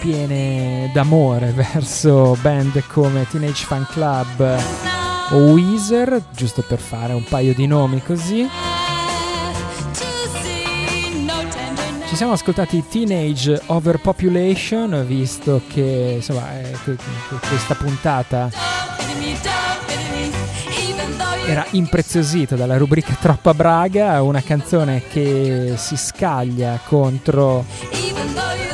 piene 0.00 0.90
d'amore 0.92 1.52
verso 1.52 2.36
band 2.40 2.82
come 2.86 3.26
Teenage 3.28 3.64
Fan 3.64 3.86
Club 3.90 4.58
o 5.30 5.36
Weezer, 5.52 6.22
giusto 6.34 6.62
per 6.62 6.78
fare 6.78 7.12
un 7.12 7.24
paio 7.24 7.52
di 7.54 7.66
nomi 7.66 8.02
così. 8.02 8.48
Ci 12.08 12.16
siamo 12.16 12.32
ascoltati 12.32 12.82
Teenage 12.88 13.60
Overpopulation, 13.66 15.04
visto 15.06 15.60
che 15.68 16.14
insomma, 16.16 16.46
questa 17.48 17.74
puntata 17.74 18.48
era 21.46 21.64
impreziosita 21.70 22.56
dalla 22.56 22.76
rubrica 22.76 23.16
Troppa 23.18 23.54
Braga, 23.54 24.20
una 24.22 24.42
canzone 24.42 25.04
che 25.08 25.74
si 25.76 25.96
scaglia 25.96 26.80
contro 26.84 27.64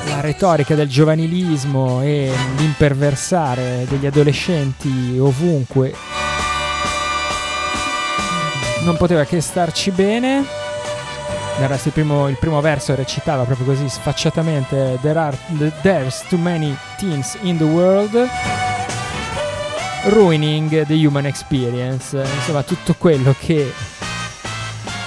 la 0.09 0.20
retorica 0.20 0.74
del 0.74 0.88
giovanilismo 0.88 2.03
e 2.03 2.32
l'imperversare 2.57 3.86
degli 3.88 4.07
adolescenti 4.07 5.18
ovunque. 5.18 5.95
Non 8.84 8.97
poteva 8.97 9.24
che 9.24 9.40
starci 9.40 9.90
bene. 9.90 10.43
Del 11.59 11.68
resto 11.68 11.88
il 11.88 11.95
primo, 11.95 12.28
il 12.28 12.38
primo 12.38 12.61
verso 12.62 12.95
recitava 12.95 13.45
proprio 13.45 13.66
così 13.66 13.86
sfacciatamente 13.88 14.99
There 15.03 15.18
are, 15.18 15.36
There's 15.82 16.24
too 16.28 16.38
many 16.38 16.74
teens 16.97 17.36
in 17.43 17.59
the 17.59 17.64
world 17.64 18.72
ruining 20.05 20.84
the 20.84 20.94
human 20.94 21.26
experience. 21.26 22.16
Insomma, 22.16 22.62
tutto 22.62 22.94
quello 22.98 23.34
che 23.38 23.70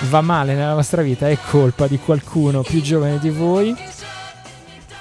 va 0.09 0.21
male 0.21 0.53
nella 0.53 0.73
vostra 0.73 1.01
vita 1.01 1.29
è 1.29 1.37
colpa 1.49 1.87
di 1.87 1.97
qualcuno 1.97 2.61
più 2.61 2.81
giovane 2.81 3.19
di 3.19 3.29
voi. 3.29 3.75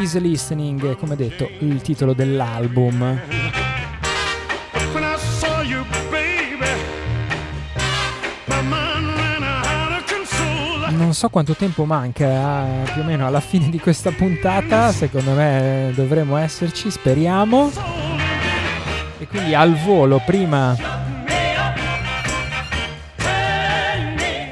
Easy 0.01 0.21
Listening, 0.21 0.97
come 0.97 1.15
detto, 1.15 1.47
il 1.59 1.83
titolo 1.83 2.15
dell'album. 2.15 3.21
Non 11.15 11.23
so 11.23 11.29
quanto 11.29 11.55
tempo 11.55 11.85
manca 11.85 12.67
eh, 12.67 12.91
più 12.93 13.03
o 13.03 13.05
meno 13.05 13.25
alla 13.25 13.39
fine 13.39 13.71
di 13.71 13.79
questa 13.79 14.11
puntata, 14.11 14.91
secondo 14.91 15.31
me 15.31 15.93
dovremo 15.95 16.37
esserci, 16.37 16.91
speriamo. 16.91 17.71
E 19.21 19.29
quindi 19.29 19.55
al 19.55 19.77
volo, 19.77 20.21
prima 20.27 20.77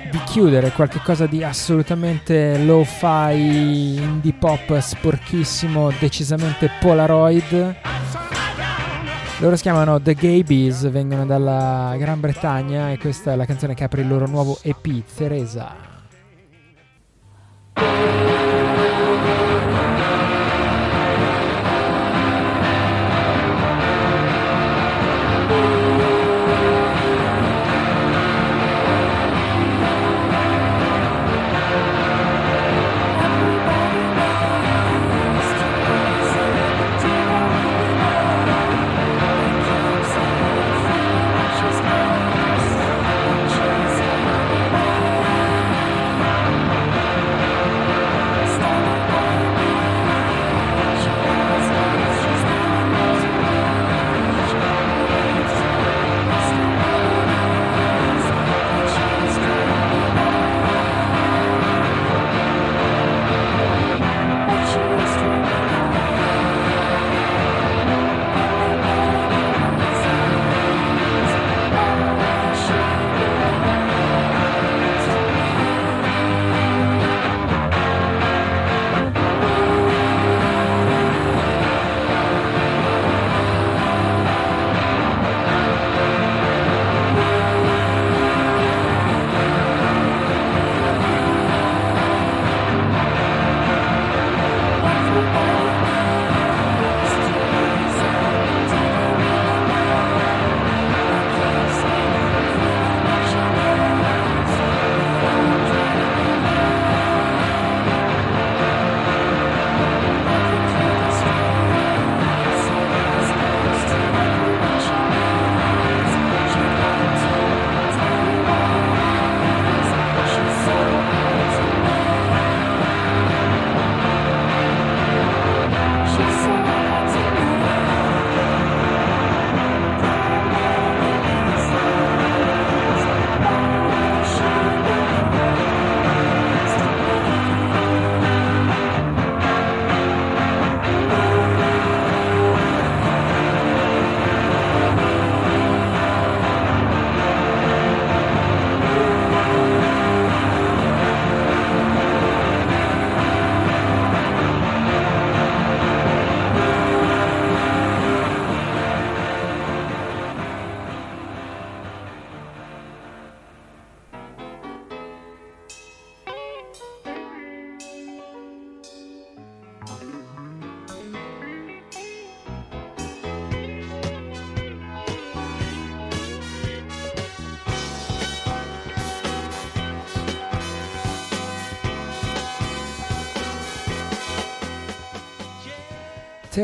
di 0.09 0.21
chiudere 0.25 0.71
qualcosa 0.71 1.27
di 1.27 1.43
assolutamente 1.43 2.57
low-fi, 2.59 3.97
indie 4.01 4.33
pop 4.33 4.79
sporchissimo, 4.79 5.91
decisamente 5.99 6.71
polaroid. 6.79 7.75
Loro 9.39 9.57
si 9.57 9.63
chiamano 9.63 10.01
The 10.01 10.15
Gabies, 10.15 10.89
vengono 10.91 11.27
dalla 11.27 11.97
Gran 11.99 12.21
Bretagna 12.21 12.93
e 12.93 12.99
questa 12.99 13.33
è 13.33 13.37
la 13.37 13.47
canzone 13.47 13.75
che 13.75 13.83
apre 13.83 14.03
il 14.03 14.09
loro 14.09 14.29
nuovo 14.29 14.61
EP, 14.63 15.03
Teresa. 15.17 15.92
Thank 17.77 18.27
you. 18.27 18.32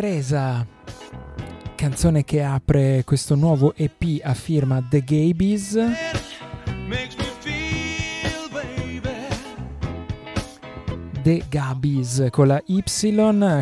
Teresa, 0.01 0.65
canzone 1.75 2.23
che 2.23 2.41
apre 2.41 3.03
questo 3.05 3.35
nuovo 3.35 3.75
EP 3.75 4.21
a 4.23 4.33
firma 4.33 4.81
The 4.81 5.01
Gabies. 5.01 5.77
The 11.21 11.45
Gabies 11.49 12.29
con 12.31 12.47
la 12.47 12.63
Y, 12.65 12.85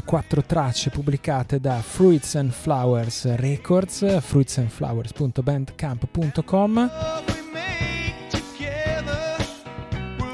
quattro 0.05 0.43
tracce 0.43 0.91
pubblicate 0.91 1.59
da 1.59 1.81
Fruits 1.81 2.35
and 2.35 2.51
Flowers 2.51 3.35
Records, 3.37 4.21
fruitsandflowers.bandcamp.com. 4.21 6.91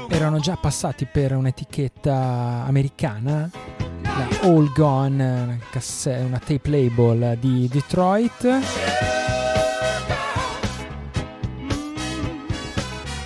Erano 0.09 0.39
già 0.39 0.57
passati 0.57 1.05
per 1.05 1.33
un'etichetta 1.33 2.65
americana 2.67 3.49
la 4.17 4.27
All 4.41 4.71
Gone, 4.73 5.59
una 6.05 6.39
tape 6.39 6.69
label 6.69 7.37
di 7.39 7.67
Detroit. 7.71 8.59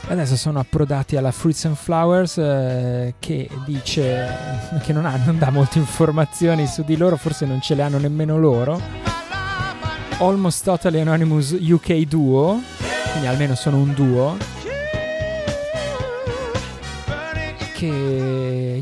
Adesso 0.10 0.38
sono 0.38 0.60
approdati 0.60 1.18
alla 1.18 1.32
Fruits 1.32 1.66
and 1.66 1.76
Flowers 1.76 2.38
eh, 2.38 3.16
che 3.20 3.50
dice 3.66 4.26
che 4.82 4.94
non, 4.94 5.06
ha, 5.06 5.20
non 5.26 5.38
dà 5.38 5.50
molte 5.50 5.80
informazioni 5.80 6.66
su 6.66 6.84
di 6.84 6.96
loro, 6.96 7.18
forse 7.18 7.46
non 7.46 7.60
ce 7.60 7.76
le 7.76 7.82
hanno 7.82 7.98
nemmeno 7.98 8.38
loro. 8.38 8.80
Almost 10.20 10.64
Totally 10.64 11.02
Anonymous 11.02 11.52
UK 11.60 11.94
Duo, 12.04 12.62
quindi 13.12 13.28
almeno 13.28 13.56
sono 13.56 13.78
un 13.78 13.94
duo 13.94 14.38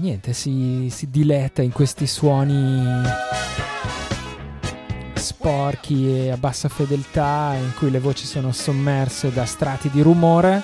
niente, 0.06 0.34
si, 0.34 0.88
si 0.92 1.10
diletta 1.10 1.64
in 1.64 1.72
questi 1.72 2.06
suoni 2.06 2.86
sporchi 5.16 6.08
e 6.08 6.30
a 6.30 6.38
bassa 6.38 6.70
fedeltà 6.70 7.56
in 7.60 7.74
cui 7.76 7.90
le 7.90 8.00
voci 8.00 8.28
sono 8.28 8.52
sommerse 8.52 9.34
da 9.34 9.46
strati 9.46 9.90
di 9.90 10.02
rumore 10.02 10.62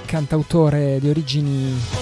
cantautore 0.05 0.99
di 1.01 1.09
origini 1.09 1.96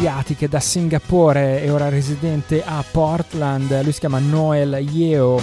asiatiche 0.00 0.48
da 0.48 0.60
Singapore 0.60 1.62
e 1.62 1.68
ora 1.68 1.90
residente 1.90 2.64
a 2.64 2.82
Portland. 2.90 3.82
Lui 3.82 3.92
si 3.92 4.00
chiama 4.00 4.18
Noel 4.18 4.76
Yeo. 4.76 5.38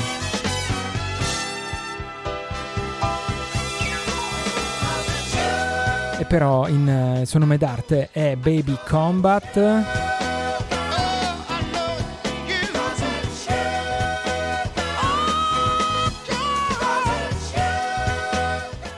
E 6.18 6.26
però 6.26 6.68
in, 6.68 6.90
eh, 6.90 7.22
il 7.22 7.28
suo 7.28 7.38
nome 7.38 7.60
d'arte 7.60 8.10
è 8.12 8.36
Baby 8.36 8.76
Combat. 8.88 10.07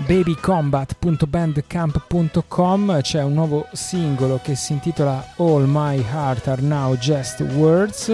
babycombat.bandcamp.com 0.10 3.02
c'è 3.02 3.22
un 3.22 3.34
nuovo 3.34 3.68
singolo 3.74 4.40
che 4.42 4.56
si 4.56 4.72
intitola 4.72 5.24
All 5.36 5.66
My 5.68 6.04
Heart 6.04 6.48
Are 6.48 6.62
Now 6.64 6.96
Just 6.96 7.42
Words. 7.42 8.12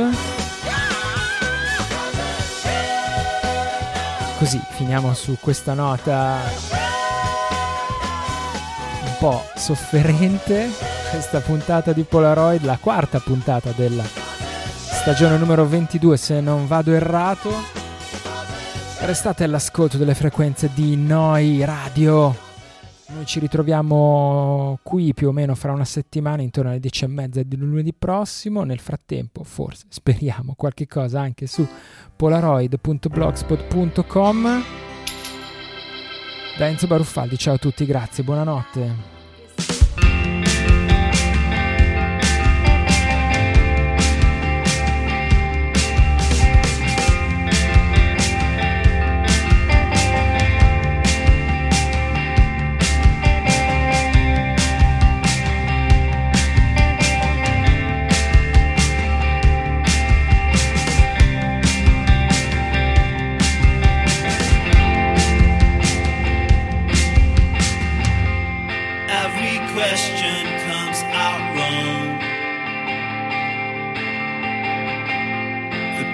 Così 4.38 4.60
finiamo 4.72 5.14
su 5.14 5.38
questa 5.40 5.74
nota 5.74 6.42
un 9.06 9.16
po' 9.18 9.46
sofferente 9.56 10.70
questa 11.12 11.40
puntata 11.40 11.94
di 11.94 12.04
Polaroid, 12.04 12.66
la 12.66 12.78
quarta 12.78 13.22
puntata 13.22 13.72
della 13.74 14.04
stagione 14.04 15.38
numero 15.38 15.66
22 15.66 16.18
se 16.18 16.42
non 16.42 16.68
vado 16.68 16.92
errato. 16.92 17.85
Restate 19.06 19.44
all'ascolto 19.44 19.98
delle 19.98 20.16
frequenze 20.16 20.72
di 20.74 20.96
Noi 20.96 21.64
Radio. 21.64 22.36
Noi 23.10 23.26
ci 23.28 23.40
ritroviamo 23.40 24.80
qui 24.82 25.14
più 25.14 25.28
o 25.28 25.32
meno 25.32 25.54
fra 25.54 25.72
una 25.72 25.86
settimana, 25.86 26.42
intorno 26.42 26.72
alle 26.72 26.80
10 26.80 27.04
e 27.04 27.08
mezza 27.08 27.44
di 27.44 27.56
lunedì 27.56 27.94
prossimo. 27.94 28.64
Nel 28.64 28.80
frattempo, 28.80 29.44
forse, 29.44 29.86
speriamo, 29.90 30.56
qualche 30.58 30.88
cosa 30.88 31.22
anche 31.22 31.46
su 31.46 31.68
polaroid.blogspot.com. 32.16 34.64
Da 36.58 36.68
Enzo 36.68 36.88
Baruffaldi, 36.88 37.38
ciao 37.38 37.54
a 37.54 37.60
tutti, 37.60 37.86
grazie, 37.86 38.24
buonanotte. 38.24 39.15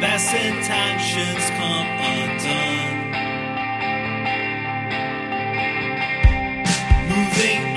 best 0.01 0.33
intentions 0.33 1.49
come 1.51 1.87
undone. 2.09 3.11
Moving 7.07 7.70